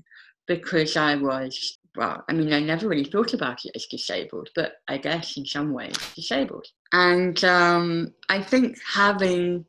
[0.46, 4.74] because I was, well, I mean, I never really thought about it as disabled, but
[4.88, 6.66] I guess in some ways disabled.
[6.92, 9.66] And um, I think having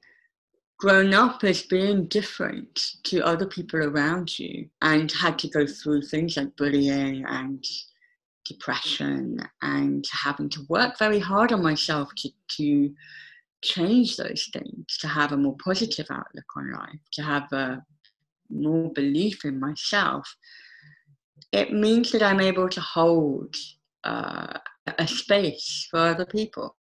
[0.80, 6.02] grown up as being different to other people around you and had to go through
[6.02, 7.64] things like bullying and
[8.46, 12.94] depression and having to work very hard on myself to, to
[13.64, 17.82] change those things, to have a more positive outlook on life, to have a
[18.50, 20.36] more belief in myself,
[21.52, 23.56] it means that I'm able to hold
[24.04, 24.54] uh,
[24.98, 26.76] a space for other people.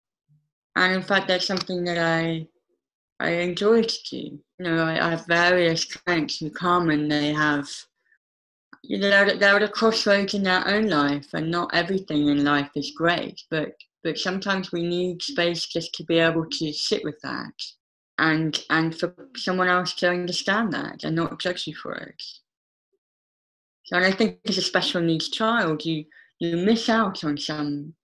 [0.76, 2.46] And in fact, that's something that I
[3.20, 4.16] I enjoy to do.
[4.16, 7.68] You know, I, I have various clients who come and they have
[8.82, 12.44] you know they're, they're at a crossroads in their own life and not everything in
[12.44, 17.04] life is great but but sometimes we need space just to be able to sit
[17.04, 17.54] with that
[18.18, 22.22] and and for someone else to understand that and not judge you for it
[23.84, 26.04] so and i think as a special needs child you
[26.38, 27.94] you miss out on some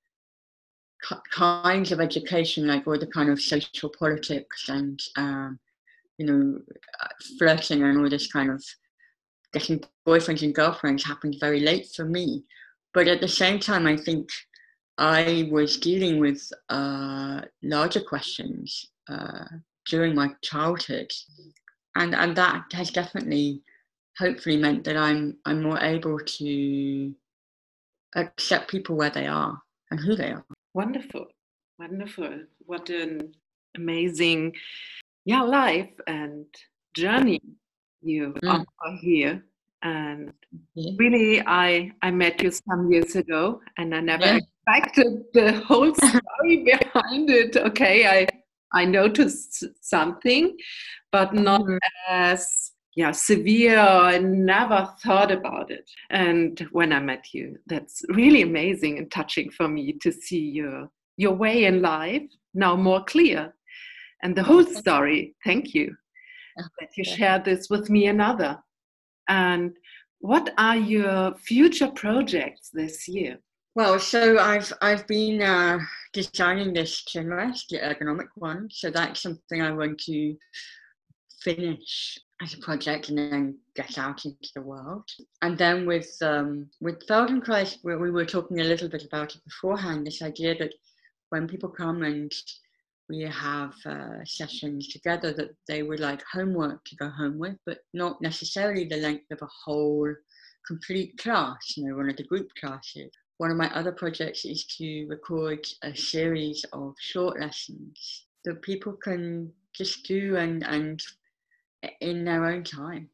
[1.30, 5.58] kinds of education like all the kind of social politics and um,
[6.18, 6.58] you know
[7.02, 8.62] uh, flirting and all this kind of
[9.52, 12.44] getting boyfriends and girlfriends happened very late for me.
[12.94, 14.28] But at the same time, I think
[14.98, 19.44] I was dealing with uh, larger questions uh,
[19.88, 21.10] during my childhood,
[21.94, 23.62] and and that has definitely,
[24.18, 27.14] hopefully, meant that I'm I'm more able to
[28.16, 30.44] accept people where they are and who they are.
[30.74, 31.26] Wonderful,
[31.78, 32.40] wonderful!
[32.66, 33.34] What an
[33.76, 34.54] amazing,
[35.24, 36.46] yeah, life and
[36.94, 37.40] journey
[38.02, 38.48] you mm.
[38.48, 39.44] offer here.
[39.82, 40.32] And
[40.74, 40.92] yeah.
[40.98, 44.38] really, I I met you some years ago, and I never yeah.
[44.38, 47.56] expected the whole story behind it.
[47.56, 48.26] Okay, I
[48.72, 50.56] I noticed something,
[51.12, 51.76] but not mm-hmm.
[52.08, 53.78] as yeah severe.
[53.78, 55.88] I never thought about it.
[56.10, 60.90] And when I met you, that's really amazing and touching for me to see your
[61.16, 63.54] your way in life now more clear,
[64.22, 65.36] and the whole story.
[65.44, 65.96] Thank you
[66.80, 68.58] that you share this with me another.
[69.28, 69.76] And
[70.18, 73.38] what are your future projects this year?
[73.76, 75.78] Well, so I've I've been uh,
[76.12, 78.68] designing this chinrest, the ergonomic one.
[78.72, 80.36] So that's something I want to
[81.42, 85.08] finish as a project and then get out into the world.
[85.42, 89.44] And then with um, with Feldenkrais, where we were talking a little bit about it
[89.44, 90.74] beforehand, this idea that
[91.30, 92.32] when people come and
[93.08, 97.78] we have uh, sessions together that they would like homework to go home with, but
[97.94, 100.14] not necessarily the length of a whole
[100.66, 103.10] complete class, you know, one of the group classes.
[103.38, 108.92] One of my other projects is to record a series of short lessons that people
[108.92, 111.00] can just do and, and
[112.00, 113.08] in their own time.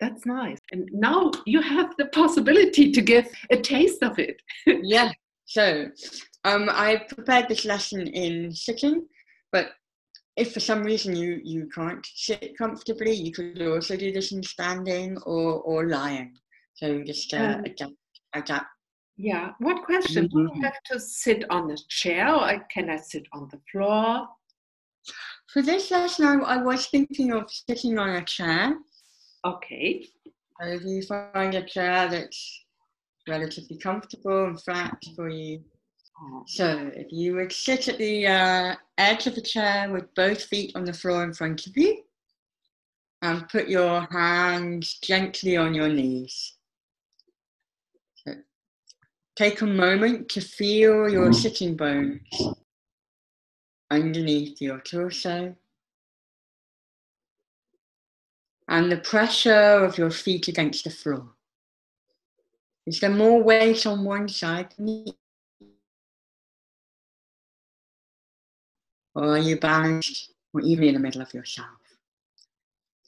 [0.00, 0.58] That's nice.
[0.72, 4.40] And now you have the possibility to give a taste of it.
[4.66, 5.12] yeah.
[5.46, 5.88] So
[6.44, 9.06] um, I prepared this lesson in sitting,
[9.52, 9.70] but
[10.36, 14.42] if for some reason you, you can't sit comfortably, you could also do this in
[14.42, 16.36] standing or, or lying.
[16.74, 17.92] So just uh, um, adapt,
[18.34, 18.66] adapt.
[19.16, 19.52] Yeah.
[19.58, 20.28] What question?
[20.28, 20.46] Mm-hmm.
[20.46, 24.26] Do I have to sit on a chair or can I sit on the floor?
[25.54, 28.76] For this lesson, I, I was thinking of sitting on a chair.
[29.46, 30.04] Okay.
[30.60, 32.64] So if you find a chair that's
[33.28, 35.62] relatively comfortable and flat for you,
[36.48, 40.72] so if you would sit at the uh, edge of the chair with both feet
[40.74, 42.02] on the floor in front of you
[43.22, 46.54] and put your hands gently on your knees.
[48.26, 48.34] So
[49.36, 52.28] take a moment to feel your sitting bones
[53.94, 55.54] underneath your torso
[58.68, 61.28] and the pressure of your feet against the floor.
[62.86, 65.14] Is there more weight on one side than the
[69.14, 71.68] Or are you balanced or even in the middle of yourself?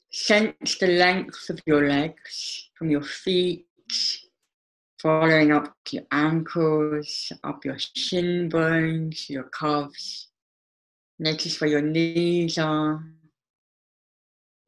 [0.09, 3.65] Sense the length of your legs from your feet,
[5.01, 10.26] following up to your ankles, up your shin bones, your calves.
[11.19, 13.03] Notice where your knees are,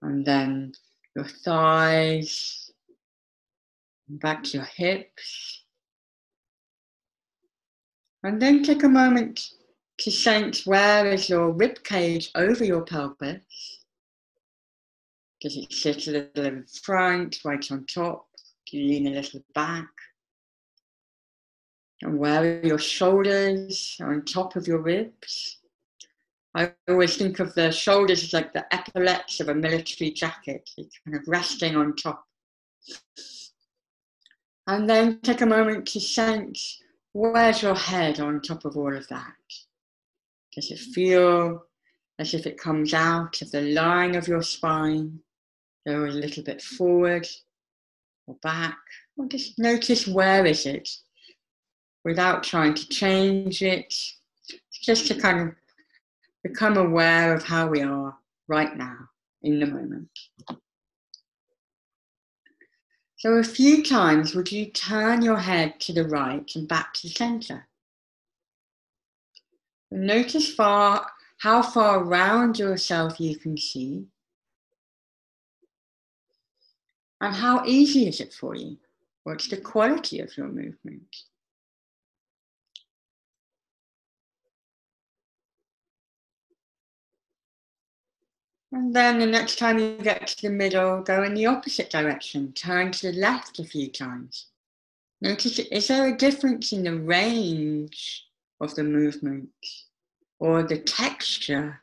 [0.02, 0.74] and then
[1.16, 2.72] your thighs,
[4.08, 5.64] back to your hips.
[8.24, 9.42] And then take a moment
[10.00, 13.86] to sense where is your rib cage over your pelvis.
[15.42, 18.28] Does it sit a little in front, right on top?
[18.66, 19.88] Do you lean a little back?
[22.02, 25.59] And where are your shoulders on top of your ribs?
[26.56, 30.70] I always think of the shoulders as like the epaulets of a military jacket,
[31.06, 32.26] kind of resting on top.
[34.68, 36.82] And then take a moment to sense
[37.14, 39.34] where's your head on top of all of that?
[40.54, 41.64] Does it feel
[42.18, 45.20] as if it comes out of the line of your spine,
[45.88, 47.28] go a little bit forward
[48.28, 48.78] or back,
[49.18, 50.90] or just notice where is it
[52.04, 53.94] without trying to change it,
[54.84, 55.56] just to kind of
[56.44, 58.98] become aware of how we are right now
[59.42, 60.10] in the moment.
[63.18, 67.08] So, a few times, would you turn your head to the right and back to
[67.08, 67.68] the center?
[69.92, 71.06] Notice far,
[71.40, 74.06] how far around yourself you can see.
[77.20, 78.78] And how easy is it for you?
[79.24, 81.16] What's the quality of your movement?
[88.72, 92.54] And then the next time you get to the middle, go in the opposite direction.
[92.54, 94.48] Turn to the left a few times.
[95.22, 98.30] Notice, is there a difference in the range
[98.62, 99.50] of the movement
[100.40, 101.82] or the texture.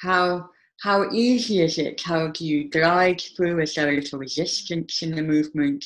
[0.00, 0.50] How
[0.80, 2.00] how easy is it?
[2.00, 3.60] How do you glide through?
[3.60, 5.84] Is there a little resistance in the movement?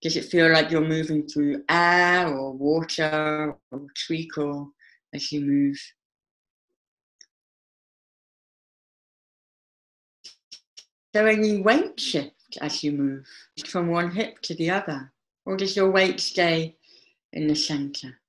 [0.00, 4.72] Does it feel like you're moving through air or water or treacle
[5.14, 5.78] as you move?
[11.12, 13.26] There any weight shift as you move
[13.66, 15.12] from one hip to the other?
[15.44, 16.76] Or does your weight stay
[17.32, 18.20] in the center?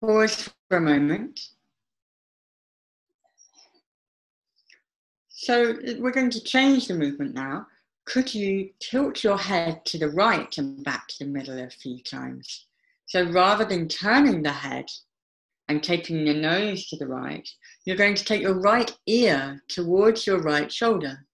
[0.00, 1.40] Pause for a moment.
[5.28, 7.66] So we're going to change the movement now.
[8.06, 12.02] Could you tilt your head to the right and back to the middle a few
[12.02, 12.66] times?
[13.06, 14.86] So rather than turning the head
[15.68, 17.48] and taking your nose to the right,
[17.84, 21.26] you're going to take your right ear towards your right shoulder.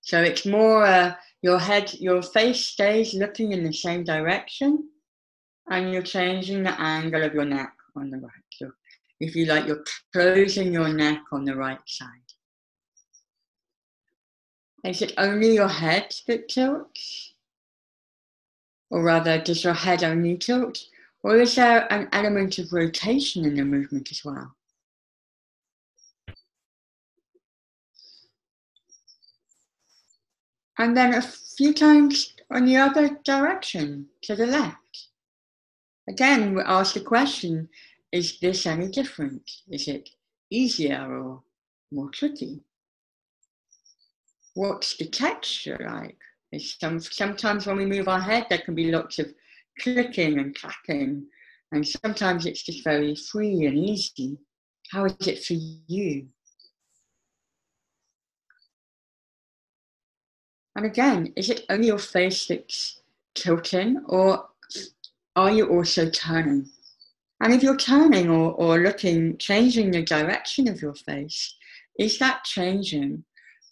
[0.00, 4.88] So it's more uh, your head, your face stays looking in the same direction,
[5.70, 8.32] and you're changing the angle of your neck on the right.
[8.52, 8.70] So
[9.20, 12.08] if you like, you're closing your neck on the right side.
[14.84, 17.34] Is it only your head that tilts?
[18.90, 20.78] Or rather, does your head only tilt?
[21.28, 24.56] Or is there an element of rotation in the movement as well?
[30.78, 35.08] And then a few times on the other direction, to the left.
[36.08, 37.68] Again, we ask the question
[38.10, 39.50] is this any different?
[39.68, 40.08] Is it
[40.48, 41.42] easier or
[41.92, 42.62] more tricky?
[44.54, 46.16] What's the texture like?
[46.58, 49.34] Some, sometimes when we move our head, there can be lots of
[49.78, 51.26] clicking and clacking,
[51.72, 54.38] and sometimes it's just very free and easy.
[54.90, 56.28] How is it for you?
[60.76, 63.00] And again, is it only your face that's
[63.34, 64.46] tilting, or
[65.34, 66.70] are you also turning?
[67.40, 71.56] And if you're turning or, or looking, changing the direction of your face,
[71.98, 73.24] is that changing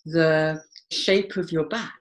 [0.05, 1.95] the shape of your back?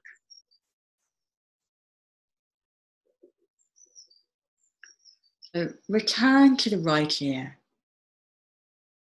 [5.88, 7.58] Return to the right ear.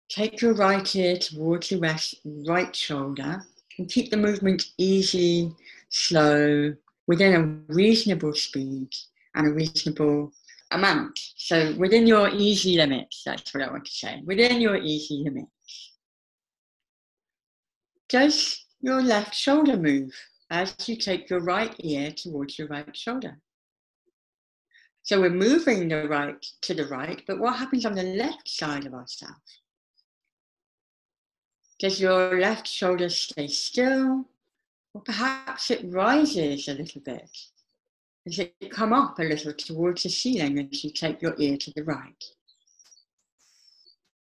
[0.09, 3.43] Take your right ear towards your rest, right shoulder
[3.77, 5.51] and keep the movement easy,
[5.89, 6.75] slow,
[7.07, 8.89] within a reasonable speed
[9.33, 10.31] and a reasonable
[10.71, 11.19] amount.
[11.35, 14.21] So within your easy limits, that's what I want to say.
[14.25, 15.49] Within your easy limits.
[18.07, 20.11] Does your left shoulder move
[20.51, 23.39] as you take your right ear towards your right shoulder?
[25.05, 28.87] So we're moving the right to the right, but what happens on the left side
[28.87, 29.61] of ourselves?
[31.77, 34.25] Does your left shoulder stay still?
[34.95, 37.29] Or perhaps it rises a little bit?
[38.25, 41.71] Does it come up a little towards the ceiling as you take your ear to
[41.75, 42.23] the right?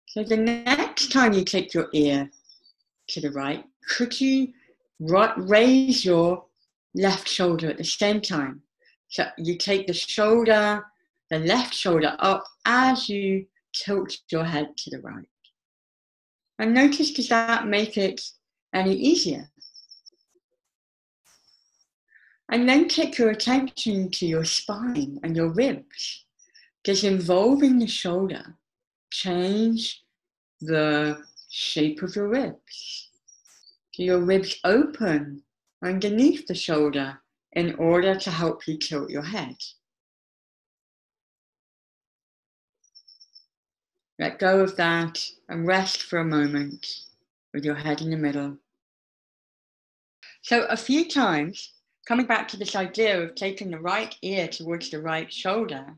[0.07, 2.31] So the next time you take your ear
[3.09, 4.55] to the right, could you
[4.99, 6.47] raise your
[6.95, 8.63] left shoulder at the same time?
[9.11, 10.85] So you take the shoulder,
[11.31, 15.27] the left shoulder up as you tilt your head to the right.
[16.59, 18.21] And notice does that make it
[18.73, 19.51] any easier?
[22.53, 26.25] And then take your attention to your spine and your ribs.
[26.85, 28.57] Does involving the shoulder
[29.11, 30.05] change
[30.61, 31.19] the
[31.51, 33.11] shape of your ribs?
[33.97, 35.43] Do your ribs open
[35.83, 37.21] underneath the shoulder
[37.53, 39.57] in order to help you tilt your head?
[44.19, 46.87] Let go of that and rest for a moment
[47.55, 48.59] with your head in the middle.
[50.43, 51.73] So, a few times
[52.07, 55.97] coming back to this idea of taking the right ear towards the right shoulder,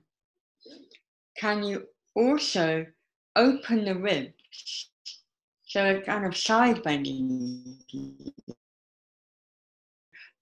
[1.36, 2.86] can you also
[3.34, 4.90] open the ribs?
[5.66, 7.78] So a kind of side bending.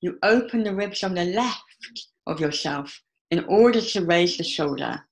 [0.00, 5.04] You open the ribs on the left of yourself in order to raise the shoulder,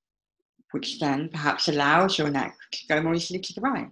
[0.70, 3.88] which then perhaps allows your neck to go more easily to the right.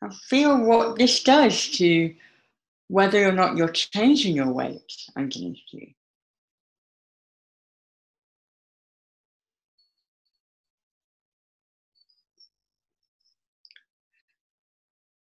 [0.00, 2.14] And feel what this does to
[2.88, 5.88] whether or not you're changing your weight underneath you.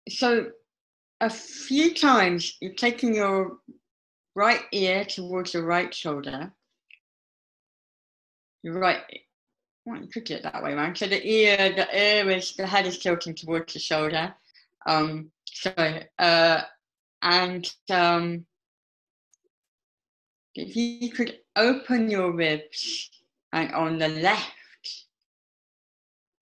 [0.09, 0.53] So,
[1.21, 3.59] a few times you're taking your
[4.35, 6.53] right ear towards your right shoulder.
[8.63, 9.01] Your right,
[9.85, 10.99] well, you could it that way around.
[10.99, 14.35] So the ear, the ear is the head is tilting towards the shoulder,
[14.87, 16.63] um, sorry, uh,
[17.23, 18.45] and um,
[20.55, 23.11] if you could open your ribs
[23.53, 24.53] and on the left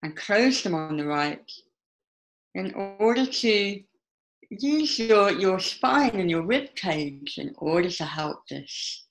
[0.02, 1.50] and close them on the right
[2.54, 3.82] in order to
[4.60, 9.04] use your, your spine and your rib cage in order to help this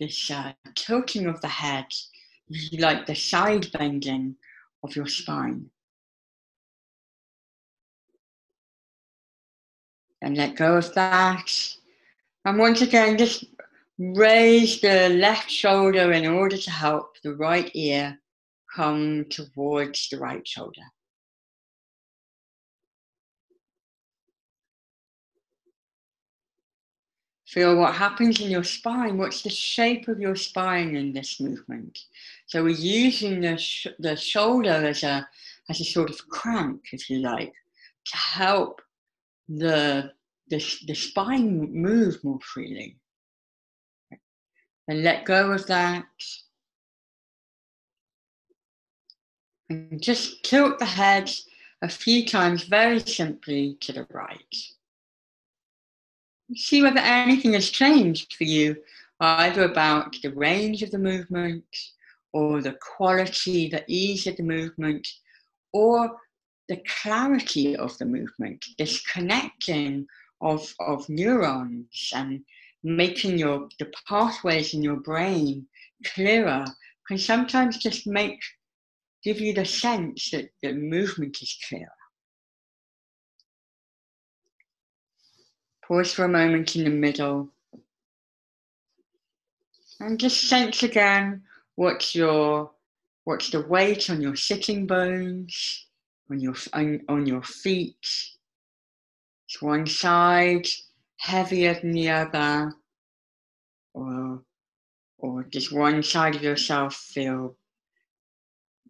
[0.00, 1.86] this uh, tilting of the head,
[2.72, 4.36] like the side bending
[4.82, 5.70] of your spine.
[10.20, 11.48] And let go of that.
[12.44, 13.44] And once again, just
[13.98, 18.18] raise the left shoulder in order to help the right ear
[18.74, 20.82] come towards the right shoulder.
[27.54, 29.16] Feel what happens in your spine.
[29.16, 31.96] What's the shape of your spine in this movement?
[32.46, 35.28] So we're using the, sh- the shoulder as a,
[35.70, 37.54] as a sort of crank, if you like,
[38.06, 38.82] to help
[39.48, 40.10] the,
[40.50, 42.96] the, the spine move more freely.
[44.88, 46.06] And let go of that.
[49.70, 51.30] And just tilt the head
[51.82, 54.73] a few times very simply to the right
[56.56, 58.76] see whether anything has changed for you,
[59.20, 61.64] either about the range of the movement
[62.32, 65.06] or the quality, the ease of the movement,
[65.72, 66.16] or
[66.68, 70.06] the clarity of the movement, this connecting
[70.40, 72.44] of, of neurons and
[72.82, 75.66] making your the pathways in your brain
[76.04, 76.64] clearer
[77.08, 78.40] can sometimes just make
[79.22, 81.88] give you the sense that the movement is clearer.
[85.86, 87.50] Pause for a moment in the middle.
[90.00, 91.42] And just sense again
[91.74, 92.70] what's your
[93.24, 95.86] what's the weight on your sitting bones,
[96.30, 98.06] on your on, on your feet.
[99.48, 100.66] Is one side
[101.18, 102.72] heavier than the other?
[103.92, 104.42] Or
[105.18, 107.56] or does one side of yourself feel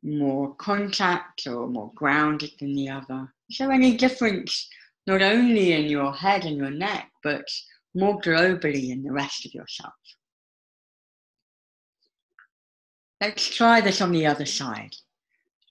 [0.04, 3.32] more contact or more grounded than the other?
[3.50, 4.68] Is there any difference
[5.06, 7.46] not only in your head and your neck, but
[7.94, 9.92] more globally in the rest of yourself.
[13.20, 14.94] Let's try this on the other side.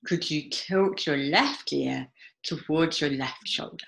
[0.06, 2.08] Could you tilt your left ear
[2.44, 3.86] towards your left shoulder?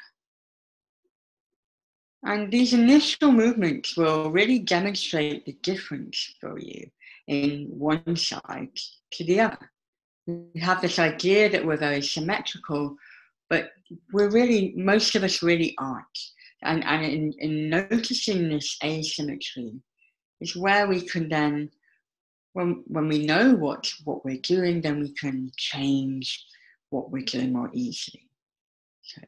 [2.24, 6.90] And these initial movements will really demonstrate the difference for you
[7.28, 8.70] in one side
[9.12, 9.72] to the other.
[10.26, 12.98] We have this idea that we're very symmetrical,
[13.50, 13.72] but
[14.12, 16.20] we're really most of us really aren't.
[16.64, 19.74] And and in, in noticing this asymmetry
[20.42, 21.70] is where we can then
[22.54, 26.46] when when we know what what we're doing then we can change
[26.90, 28.28] what we're doing more easily.
[29.02, 29.22] So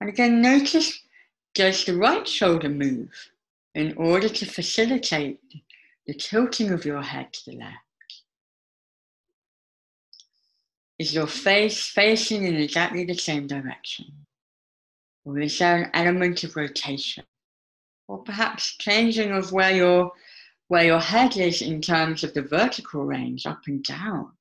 [0.00, 1.00] and again notice
[1.54, 3.10] does the right shoulder move
[3.74, 5.40] in order to facilitate
[6.06, 7.76] the tilting of your head to the left
[10.98, 14.06] is your face facing in exactly the same direction?
[15.24, 17.24] Or is there an element of rotation?
[18.08, 20.12] Or perhaps changing of where your,
[20.68, 24.32] where your head is in terms of the vertical range, up and down?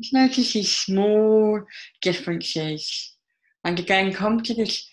[0.00, 1.60] Just notice these small
[2.00, 3.16] differences.
[3.64, 4.88] And again, come to this,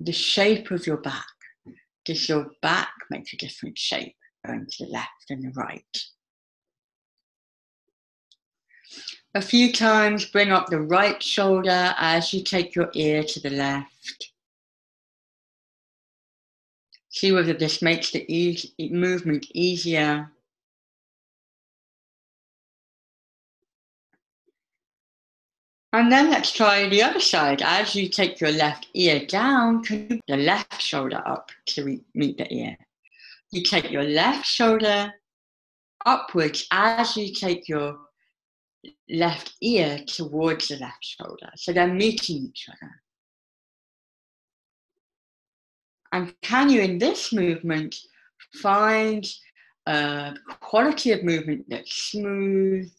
[0.00, 1.26] the shape of your back.
[2.04, 5.98] Does your back make a different shape going to the left and the right?
[9.34, 13.50] A few times, bring up the right shoulder as you take your ear to the
[13.50, 14.32] left.
[17.10, 18.24] See whether this makes the
[18.90, 20.32] movement easier.
[25.92, 27.62] And then let's try the other side.
[27.62, 32.76] As you take your left ear down, the left shoulder up to meet the ear.
[33.50, 35.12] You take your left shoulder
[36.06, 37.98] upwards as you take your
[39.08, 41.50] left ear towards the left shoulder.
[41.56, 42.92] So they're meeting each other.
[46.12, 47.94] And can you, in this movement,
[48.54, 49.26] find
[49.86, 52.90] a quality of movement that's smooth,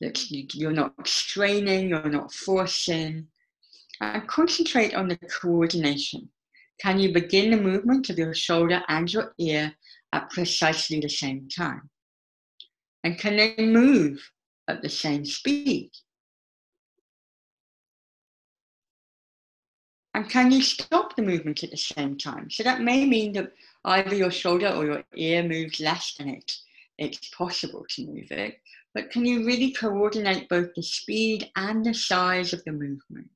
[0.00, 3.26] that you're not straining, you're not forcing,
[4.00, 6.28] and concentrate on the coordination.
[6.80, 9.74] Can you begin the movement of your shoulder and your ear
[10.12, 11.88] at precisely the same time?
[13.02, 14.30] And can they move
[14.68, 15.90] at the same speed?
[20.14, 22.48] And can you stop the movement at the same time?
[22.50, 23.52] So that may mean that
[23.84, 26.56] either your shoulder or your ear moves less than it.
[26.96, 28.58] It's possible to move it,
[28.94, 33.28] but can you really coordinate both the speed and the size of the movement?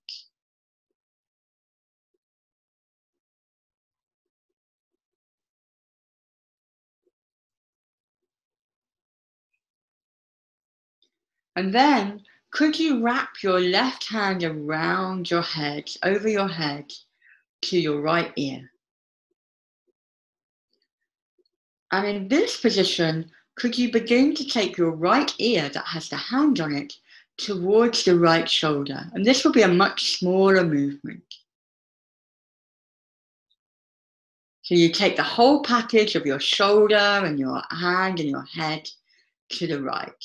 [11.60, 16.90] And then could you wrap your left hand around your head, over your head,
[17.66, 18.72] to your right ear?
[21.92, 26.16] And in this position, could you begin to take your right ear that has the
[26.16, 26.94] hand on it
[27.36, 29.10] towards the right shoulder.
[29.12, 31.34] And this will be a much smaller movement.
[34.62, 38.88] So you take the whole package of your shoulder and your hand and your head
[39.50, 40.24] to the right.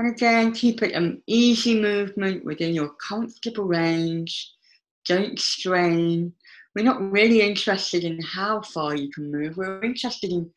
[0.00, 4.50] And again, keep it an easy movement within your comfortable range.
[5.04, 6.32] Don't strain.
[6.74, 9.58] We're not really interested in how far you can move.
[9.58, 10.50] We're interested in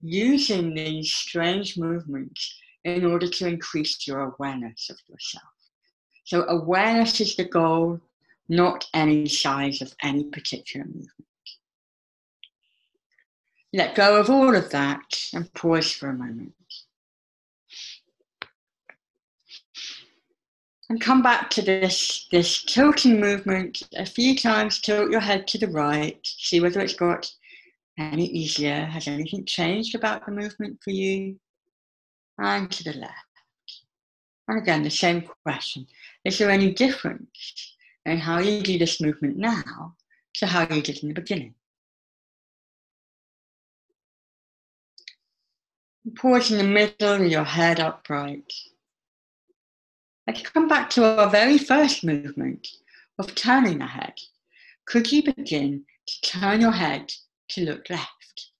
[0.00, 5.44] using these strange movements in order to increase your awareness of yourself.
[6.24, 8.00] So, awareness is the goal,
[8.48, 11.12] not any size of any particular movement.
[13.74, 16.54] Let go of all of that and pause for a moment.
[20.88, 24.80] And come back to this, this tilting movement a few times.
[24.80, 26.18] Tilt your head to the right.
[26.22, 27.28] See whether it's got
[27.98, 28.84] any easier.
[28.84, 31.40] Has anything changed about the movement for you?
[32.38, 33.12] And to the left.
[34.46, 35.86] And again, the same question.
[36.24, 37.74] Is there any difference
[38.04, 39.96] in how you do this movement now
[40.34, 41.54] to how you did in the beginning?
[46.14, 48.52] Pause in the middle, your head upright.
[50.26, 52.66] Let's come back to our very first movement
[53.18, 54.14] of turning the head.
[54.84, 57.12] Could you begin to turn your head
[57.50, 58.50] to look left?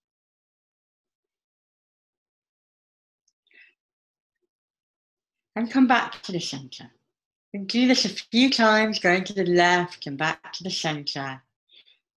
[5.56, 6.90] And come back to the center.
[7.52, 11.42] And do this a few times, going to the left and back to the center.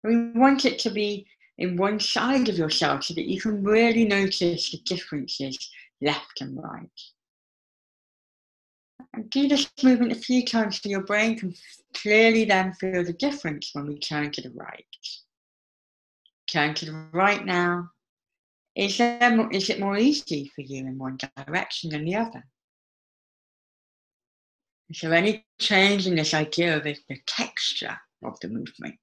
[0.03, 1.25] We want it to be
[1.57, 5.71] in one side of yourself so that you can really notice the differences
[6.01, 6.89] left and right.
[9.13, 11.53] And do this movement a few times so your brain can
[11.93, 14.85] clearly then feel the difference when we turn to the right.
[16.51, 17.89] Turn to the right now.
[18.75, 22.43] Is, there, is it more easy for you in one direction than the other?
[24.89, 26.95] Is there any change in this idea of the
[27.27, 28.99] texture of the movement?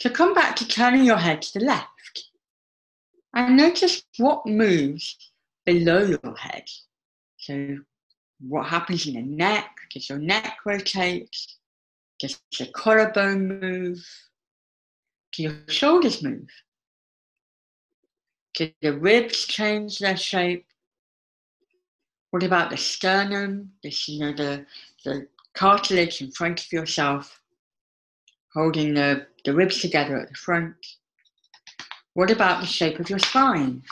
[0.00, 2.30] So come back to turning your head to the left
[3.34, 5.16] and notice what moves
[5.64, 6.64] below your head.
[7.44, 7.76] So
[8.40, 9.76] what happens in the neck?
[9.92, 11.36] Does your neck rotate?
[12.18, 14.02] Does the collarbone move?
[15.32, 16.48] Do your shoulders move?
[18.54, 20.64] Do the ribs change their shape?
[22.30, 23.72] What about the sternum?
[23.82, 24.64] This, you know, the,
[25.04, 27.42] the cartilage in front of yourself,
[28.54, 30.74] holding the the ribs together at the front.
[32.14, 33.82] What about the shape of your spine?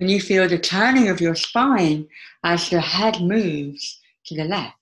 [0.00, 2.08] Can you feel the turning of your spine
[2.42, 4.74] as your head moves to the left?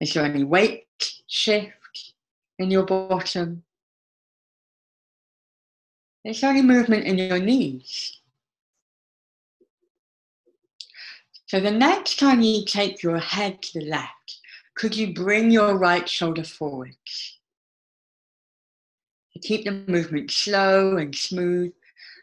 [0.00, 0.86] Is there any weight
[1.26, 2.14] shift
[2.60, 3.64] in your bottom?
[6.24, 8.20] Is there any movement in your knees?
[11.46, 14.38] So the next time you take your head to the left,
[14.76, 17.40] could you bring your right shoulder forwards?
[19.32, 21.72] to keep the movement slow and smooth.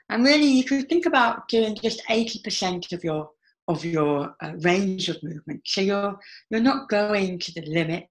[0.09, 3.31] And really, you could think about doing just 80% of your
[3.67, 5.61] of your uh, range of movement.
[5.65, 6.17] So you're
[6.49, 8.09] you're not going to the limit.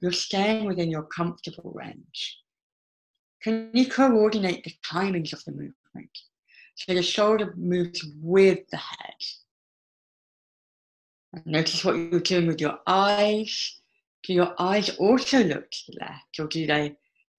[0.00, 2.38] You're staying within your comfortable range.
[3.42, 6.18] Can you coordinate the timings of the movement
[6.74, 9.14] so the shoulder moves with the head?
[11.32, 13.80] And notice what you're doing with your eyes.
[14.24, 16.96] Do your eyes also look to the left, or do they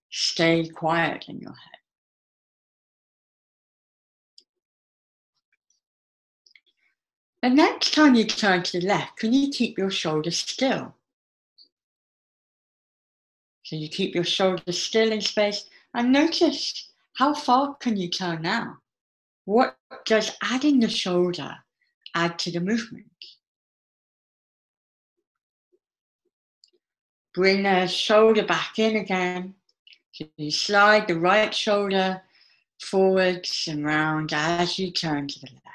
[0.10, 1.79] stay quiet in your head.
[7.42, 10.96] The next time you turn to the left, can you keep your shoulders still?
[13.64, 18.42] So you keep your shoulders still in space and notice how far can you turn
[18.42, 18.80] now?
[19.46, 21.56] What does adding the shoulder
[22.14, 23.06] add to the movement?
[27.34, 29.54] Bring the shoulder back in again
[30.12, 32.22] so you slide the right shoulder
[32.82, 35.69] forwards and round as you turn to the left.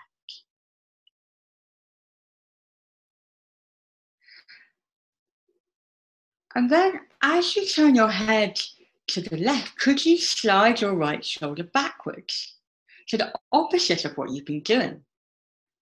[6.54, 8.60] And then as you turn your head
[9.08, 12.54] to the left, could you slide your right shoulder backwards?
[13.08, 15.00] to the opposite of what you've been doing.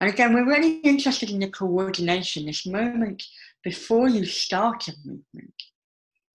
[0.00, 3.24] And again, we're really interested in the coordination, this moment
[3.62, 5.54] before you start a movement,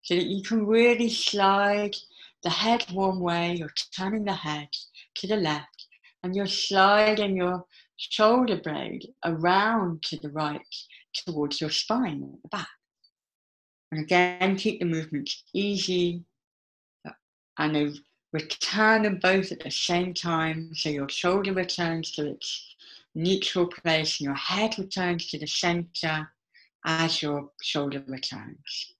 [0.02, 1.96] so that you can really slide
[2.44, 4.70] the head one way, you're turning the head
[5.16, 5.88] to the left,
[6.24, 7.66] and you're sliding your
[7.98, 10.62] shoulder blade around to the right
[11.14, 12.77] towards your spine at the back.
[13.92, 16.24] And again, keep the movements easy
[17.58, 18.00] and
[18.34, 22.76] return them both at the same time so your shoulder returns to its
[23.16, 26.30] neutral place and your head returns to the center
[26.86, 28.94] as your shoulder returns.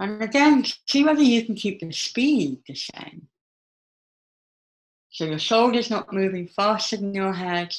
[0.00, 3.28] And again, see whether you can keep the speed the same.
[5.10, 7.74] So your shoulder's not moving faster than your head,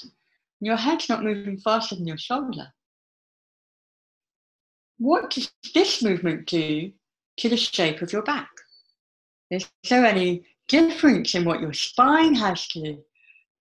[0.60, 2.74] your head's not moving faster than your shoulder.
[5.00, 6.92] What does this movement do
[7.38, 8.50] to the shape of your back?
[9.50, 12.98] Is there any difference in what your spine has to,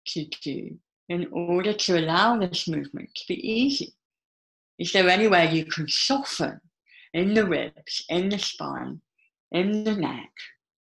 [0.08, 0.76] to do
[1.08, 3.94] in order to allow this movement to be easy?
[4.78, 6.60] Is there anywhere you can soften
[7.14, 9.00] in the ribs, in the spine,
[9.52, 10.32] in the neck,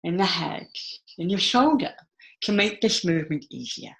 [0.03, 0.67] in the head,
[1.19, 1.93] in your shoulder
[2.41, 3.95] to make this movement easier?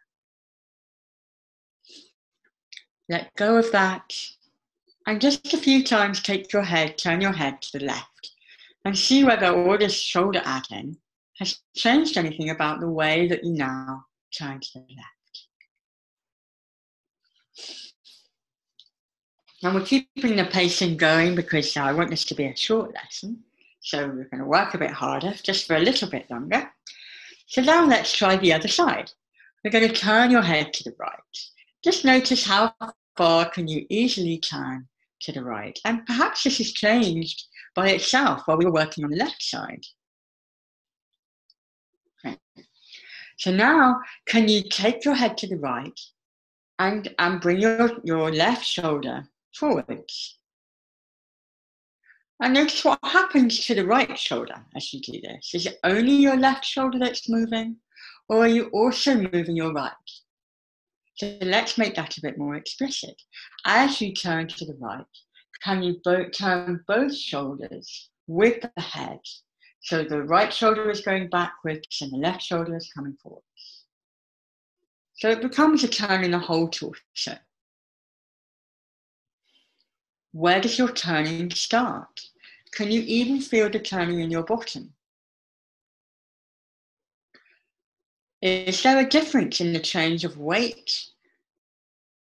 [3.08, 4.14] Let go of that.
[5.10, 8.30] And just a few times take your head, turn your head to the left
[8.86, 10.98] and see whether all this shoulder adding
[11.40, 14.06] has changed anything about the way that you now
[14.38, 15.48] turn to the left.
[19.64, 23.40] And we're keeping the pacing going because I want this to be a short lesson.
[23.80, 26.72] So we're going to work a bit harder, just for a little bit longer.
[27.48, 29.12] So now let's try the other side.
[29.66, 31.18] We're going to turn your head to the right.
[31.84, 32.76] Just notice how
[33.18, 34.88] far can you easily turn
[35.22, 35.78] to the right.
[35.86, 37.44] And perhaps this has changed
[37.76, 39.84] by itself while we were working on the left side.
[42.26, 42.38] Okay.
[43.38, 46.00] So now, can you take your head to the right
[46.78, 50.40] and, and bring your, your left shoulder forwards?
[52.42, 55.52] And notice what happens to the right shoulder as you do this.
[55.54, 57.76] Is it only your left shoulder that's moving,
[58.30, 59.92] or are you also moving your right?
[61.20, 63.22] So let's make that a bit more explicit.
[63.66, 65.04] As you turn to the right,
[65.62, 66.00] can you
[66.32, 69.20] turn both shoulders with the head?
[69.82, 73.44] So the right shoulder is going backwards and the left shoulder is coming forwards.
[75.16, 77.38] So it becomes a turn in the whole torso.
[80.32, 82.22] Where does your turning start?
[82.72, 84.94] Can you even feel the turning in your bottom?
[88.42, 91.08] Is there a difference in the change of weight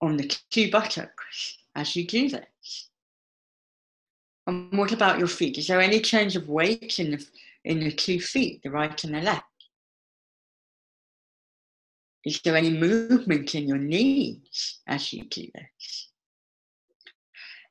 [0.03, 2.91] on the two buttocks as you do this?
[4.47, 5.57] And what about your feet?
[5.57, 7.27] Is there any change of weight in the,
[7.65, 9.45] in the two feet, the right and the left?
[12.25, 16.09] Is there any movement in your knees as you do this?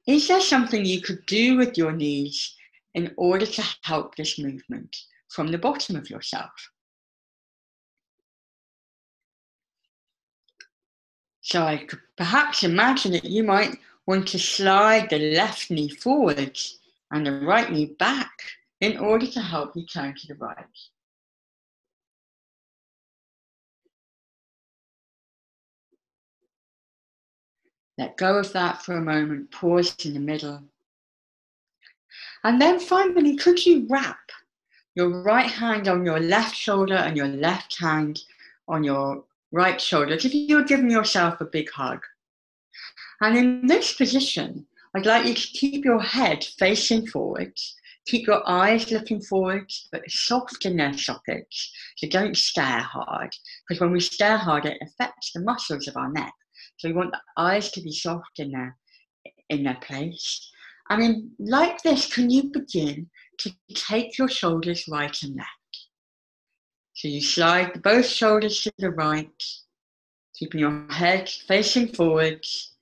[0.05, 2.55] Is there something you could do with your knees
[2.93, 4.95] in order to help this movement
[5.29, 6.51] from the bottom of yourself?
[11.43, 13.77] So I could perhaps imagine that you might
[14.07, 16.79] want to slide the left knee forwards
[17.11, 18.31] and the right knee back
[18.79, 20.65] in order to help you turn to the right.
[27.97, 30.63] Let go of that for a moment, pause in the middle.
[32.45, 34.31] And then finally, could you wrap
[34.95, 38.21] your right hand on your left shoulder and your left hand
[38.69, 41.99] on your right shoulder if you're giving yourself a big hug.
[43.21, 47.75] And in this position, I'd like you to keep your head facing forwards,
[48.05, 51.71] keep your eyes looking forwards, but soft in their sockets.
[51.97, 53.33] So don't stare hard,
[53.67, 56.33] because when we stare hard, it affects the muscles of our neck.
[56.77, 58.75] So we want the eyes to be soft in their,
[59.49, 60.51] in their place.
[60.89, 65.49] And in, like this, can you begin to take your shoulders right and left?
[67.03, 69.43] So you slide both shoulders to the right,
[70.39, 72.75] keeping your head facing forwards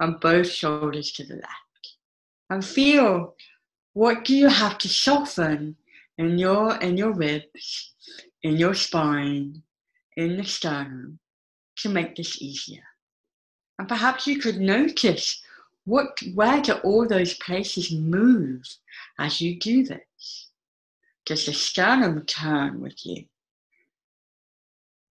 [0.00, 1.96] and both shoulders to the left.
[2.48, 3.34] And feel
[3.92, 5.76] what do you have to soften
[6.16, 7.92] in your in your ribs,
[8.42, 9.62] in your spine,
[10.16, 11.18] in the sternum
[11.80, 12.84] to make this easier.
[13.78, 15.42] And perhaps you could notice
[15.84, 18.62] what where do all those places move
[19.18, 20.48] as you do this?
[21.26, 23.26] Does the sternum turn with you?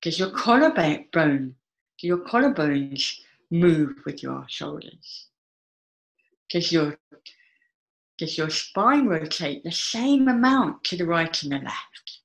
[0.06, 1.56] Does your collarbone,
[2.00, 5.30] your collarbones move with your shoulders?
[6.48, 7.00] Does your
[8.20, 12.20] does your spine rotate the same amount to the right and the left?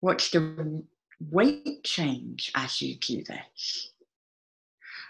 [0.00, 0.82] What's the
[1.20, 3.92] weight change as you do this?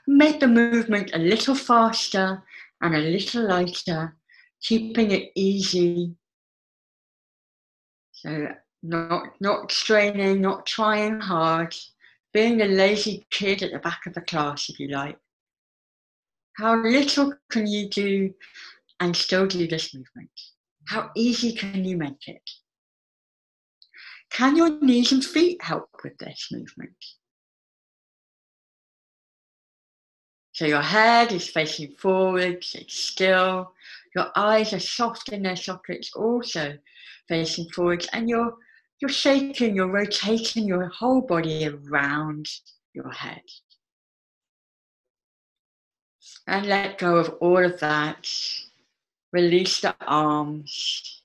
[0.09, 2.42] Make the movement a little faster
[2.80, 4.16] and a little lighter,
[4.61, 6.16] keeping it easy.
[8.11, 8.48] So
[8.83, 11.74] not not straining, not trying hard,
[12.33, 15.18] being a lazy kid at the back of the class, if you like.
[16.57, 18.35] How little can you do
[19.01, 20.30] and still do this movement?
[20.87, 22.43] How easy can you make it?
[24.33, 26.97] can your knees and feet help with this movement?
[30.53, 33.72] So your head is facing forwards, it's still.
[34.14, 36.76] Your eyes are soft in their sockets, also
[37.28, 38.55] facing forwards, and you're
[39.03, 42.46] you're shaking, you're rotating your whole body around
[42.94, 43.42] your head.
[46.46, 48.32] And let go of all of that.
[49.32, 51.24] Release the arms.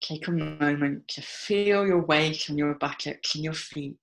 [0.00, 3.98] Take a moment to feel your weight on your buttocks and your feet.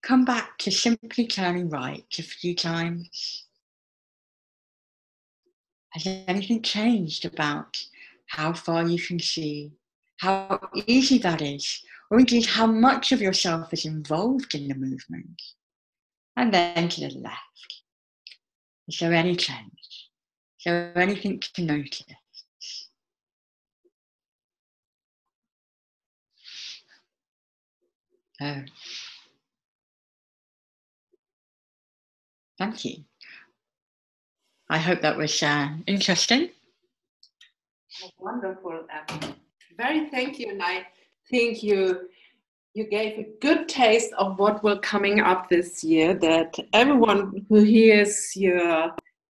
[0.00, 3.46] Come back to simply turning right a few times.
[5.90, 7.76] Has anything changed about
[8.28, 9.72] how far you can see,
[10.22, 15.42] how easy that is, or indeed how much of yourself is involved in the movement?
[16.36, 17.82] And then to the left.
[18.86, 20.10] Is there any change?
[20.60, 22.04] Is there anything to notice?
[28.40, 28.62] Oh.
[32.58, 33.04] Thank you.
[34.70, 36.50] I hope that was uh, interesting.
[38.20, 38.86] Wonderful.
[39.10, 39.34] Um,
[39.76, 40.50] very thank you.
[40.50, 40.86] And I
[41.30, 42.08] think you
[42.74, 47.56] you gave a good taste of what will coming up this year that everyone who
[47.56, 48.90] hears your,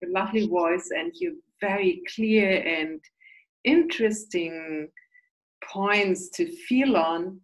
[0.01, 3.01] your lovely voice and your very clear and
[3.63, 4.87] interesting
[5.63, 7.39] points to feel on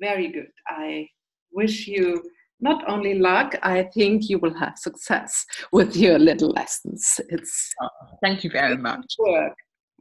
[0.00, 1.08] very good i
[1.52, 2.22] wish you
[2.60, 7.20] not only luck, I think you will have success with your little lessons.
[7.28, 7.88] It's oh,
[8.22, 9.14] thank you very much.
[9.18, 9.54] Work,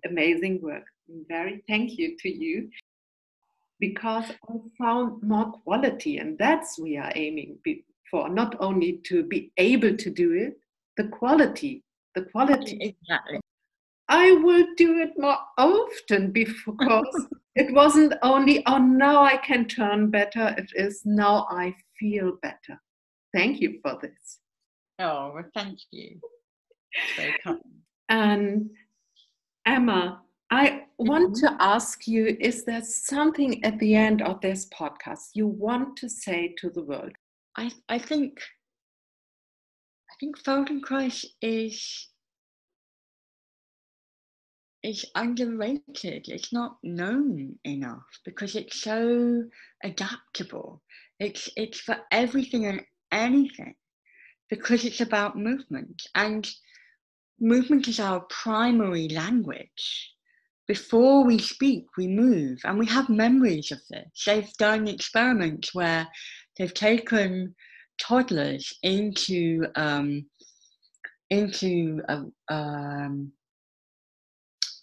[0.05, 0.85] amazing work.
[1.27, 2.69] Very thank you to you
[3.79, 7.59] because I found more quality, and that's we are aiming
[8.09, 8.29] for.
[8.29, 10.57] Not only to be able to do it,
[10.97, 11.83] the quality,
[12.15, 12.77] the quality.
[12.81, 13.39] Exactly.
[14.07, 20.11] I will do it more often because it wasn't only, oh, now I can turn
[20.11, 20.53] better.
[20.57, 22.79] It is now I feel better.
[23.33, 24.39] Thank you for this.
[24.99, 26.19] Oh, well, thank you.
[28.07, 28.69] And
[29.65, 30.21] Emma,
[30.51, 31.55] I want mm-hmm.
[31.55, 36.09] to ask you is there something at the end of this podcast you want to
[36.09, 37.13] say to the world?
[37.57, 38.39] I, I think
[40.11, 42.09] I think Feldenkrais is
[44.83, 46.27] is underrated.
[46.29, 49.43] It's not known enough because it's so
[49.83, 50.83] adaptable.
[51.19, 52.81] It's it's for everything and
[53.11, 53.75] anything
[54.49, 56.47] because it's about movement and
[57.39, 60.14] movement is our primary language.
[60.67, 64.23] Before we speak, we move, and we have memories of this.
[64.25, 66.07] They've done experiments where
[66.57, 67.55] they've taken
[67.99, 70.25] toddlers into um,
[71.29, 73.31] into a, um,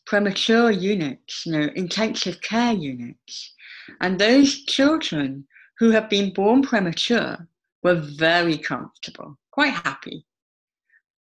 [0.07, 3.55] premature units, you know, intensive care units.
[4.01, 5.47] And those children
[5.79, 7.49] who have been born premature
[7.83, 10.27] were very comfortable, quite happy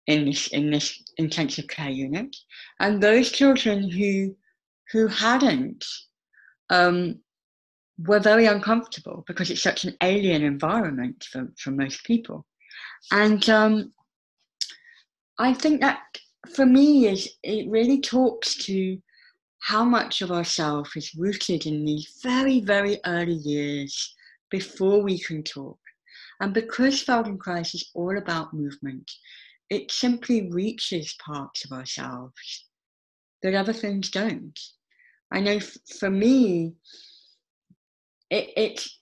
[0.08, 2.36] in this in this intensive care unit.
[2.80, 4.36] And those children who
[4.92, 5.86] who hadn't
[6.70, 7.20] um,
[7.98, 12.46] were very uncomfortable because it's such an alien environment for, for most people.
[13.12, 13.94] And um,
[15.40, 16.00] I think that
[16.56, 18.98] for me is it really talks to
[19.60, 24.16] how much of ourself is rooted in these very, very early years
[24.50, 25.78] before we can talk.
[26.40, 29.10] And because Feldenkrais is all about movement,
[29.70, 32.66] it simply reaches parts of ourselves
[33.44, 34.60] that other things don't.
[35.32, 36.74] I know f- for me,
[38.30, 39.00] it, it's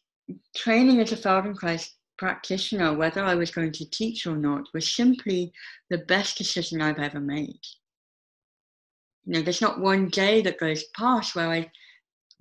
[0.55, 5.51] training as a Feldenkrais practitioner, whether I was going to teach or not, was simply
[5.89, 7.59] the best decision I've ever made.
[9.25, 11.71] You know, there's not one day that goes past where I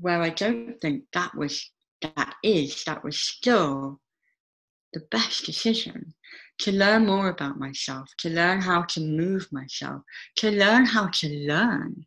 [0.00, 1.70] where I don't think that was
[2.02, 4.00] that is, that was still
[4.92, 6.14] the best decision
[6.58, 10.02] to learn more about myself, to learn how to move myself,
[10.36, 12.06] to learn how to learn,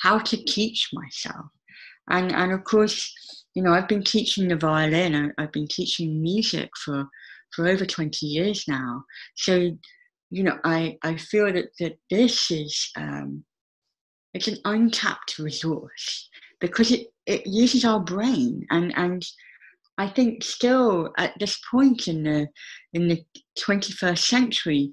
[0.00, 1.46] how to teach myself.
[2.08, 3.12] And, and of course,
[3.54, 7.06] you know, I've been teaching the violin, I've been teaching music for,
[7.54, 9.04] for over 20 years now.
[9.36, 9.70] So,
[10.30, 13.44] you know, I, I feel that, that this is, um,
[14.34, 16.28] it's an untapped resource
[16.60, 19.26] because it, it uses our brain and, and
[19.98, 22.48] I think still at this point in the,
[22.94, 23.22] in the
[23.58, 24.92] 21st century,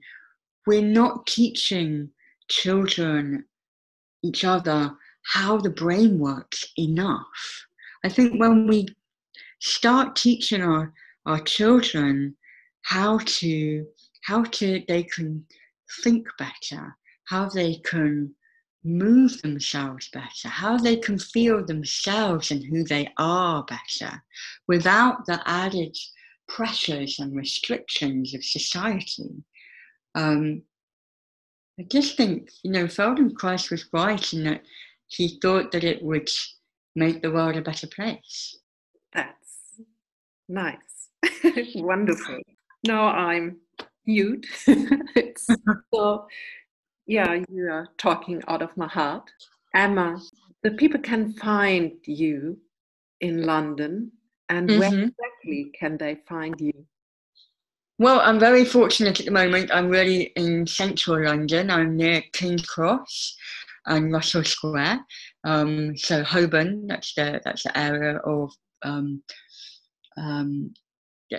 [0.66, 2.10] we're not teaching
[2.50, 3.46] children
[4.24, 7.66] each other how the brain works enough.
[8.04, 8.88] I think when we
[9.60, 10.94] start teaching our,
[11.26, 12.36] our children
[12.84, 13.86] how to
[14.24, 15.46] how to they can
[16.04, 16.96] think better,
[17.26, 18.34] how they can
[18.84, 24.22] move themselves better, how they can feel themselves and who they are better
[24.68, 25.96] without the added
[26.48, 29.44] pressures and restrictions of society.
[30.16, 30.62] Um,
[31.80, 34.64] I just think, you know, Feldenkrais was right in that
[35.08, 36.30] he thought that it would
[36.96, 38.58] make the world a better place.
[39.14, 39.82] That's
[40.50, 41.10] nice.
[41.76, 42.40] Wonderful.
[42.86, 43.58] No, I'm
[44.08, 44.48] mute.
[45.94, 46.28] so,
[47.06, 49.30] yeah, you are talking out of my heart.
[49.76, 50.20] Emma,
[50.64, 52.58] the people can find you
[53.22, 54.12] in London,
[54.50, 54.80] and mm-hmm.
[54.80, 56.86] where exactly can they find you?
[58.00, 59.72] Well, I'm very fortunate at the moment.
[59.74, 61.72] I'm really in central London.
[61.72, 63.36] I'm near King's Cross
[63.88, 65.00] and Russell Square.
[65.44, 68.52] Um, so Holborn, that's the that's the area of
[68.84, 69.24] um,
[70.16, 70.74] um,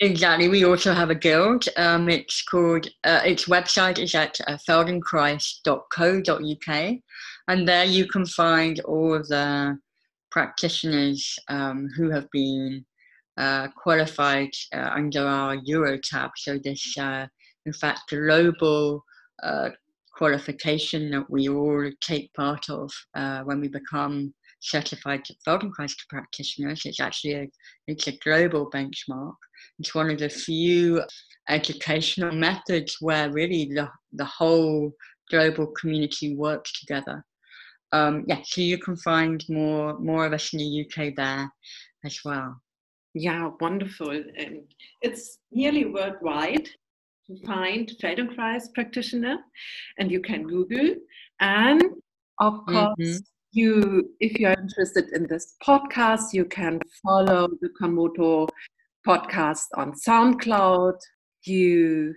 [0.00, 0.48] Exactly.
[0.48, 1.68] We also have a guild.
[1.76, 6.98] Um, it's called, uh, its website is at uh, feldenkrais.co.uk.
[7.46, 9.78] And there you can find all of the
[10.32, 12.84] practitioners um, who have been
[13.36, 16.32] uh, qualified uh, under our Eurotab.
[16.36, 17.28] So this uh,
[17.66, 19.04] in fact, global
[19.42, 19.70] uh,
[20.16, 26.82] qualification that we all take part of uh, when we become certified Feldenkrais practitioners.
[26.86, 27.48] It's actually a,
[27.86, 29.34] it's a global benchmark.
[29.78, 31.02] It's one of the few
[31.48, 34.92] educational methods where really the, the whole
[35.30, 37.22] global community works together.
[37.92, 41.50] Um, yeah, so you can find more more of us in the UK there
[42.04, 42.60] as well.
[43.14, 44.10] Yeah, wonderful.
[44.10, 44.62] And
[45.02, 46.68] it's nearly worldwide
[47.44, 49.38] find Feldenkrais practitioner,
[49.98, 50.94] and you can Google.
[51.40, 51.82] And
[52.38, 53.16] of course, mm-hmm.
[53.52, 58.48] you, if you are interested in this podcast, you can follow the Konmoto
[59.06, 60.98] podcast on SoundCloud.
[61.44, 62.14] You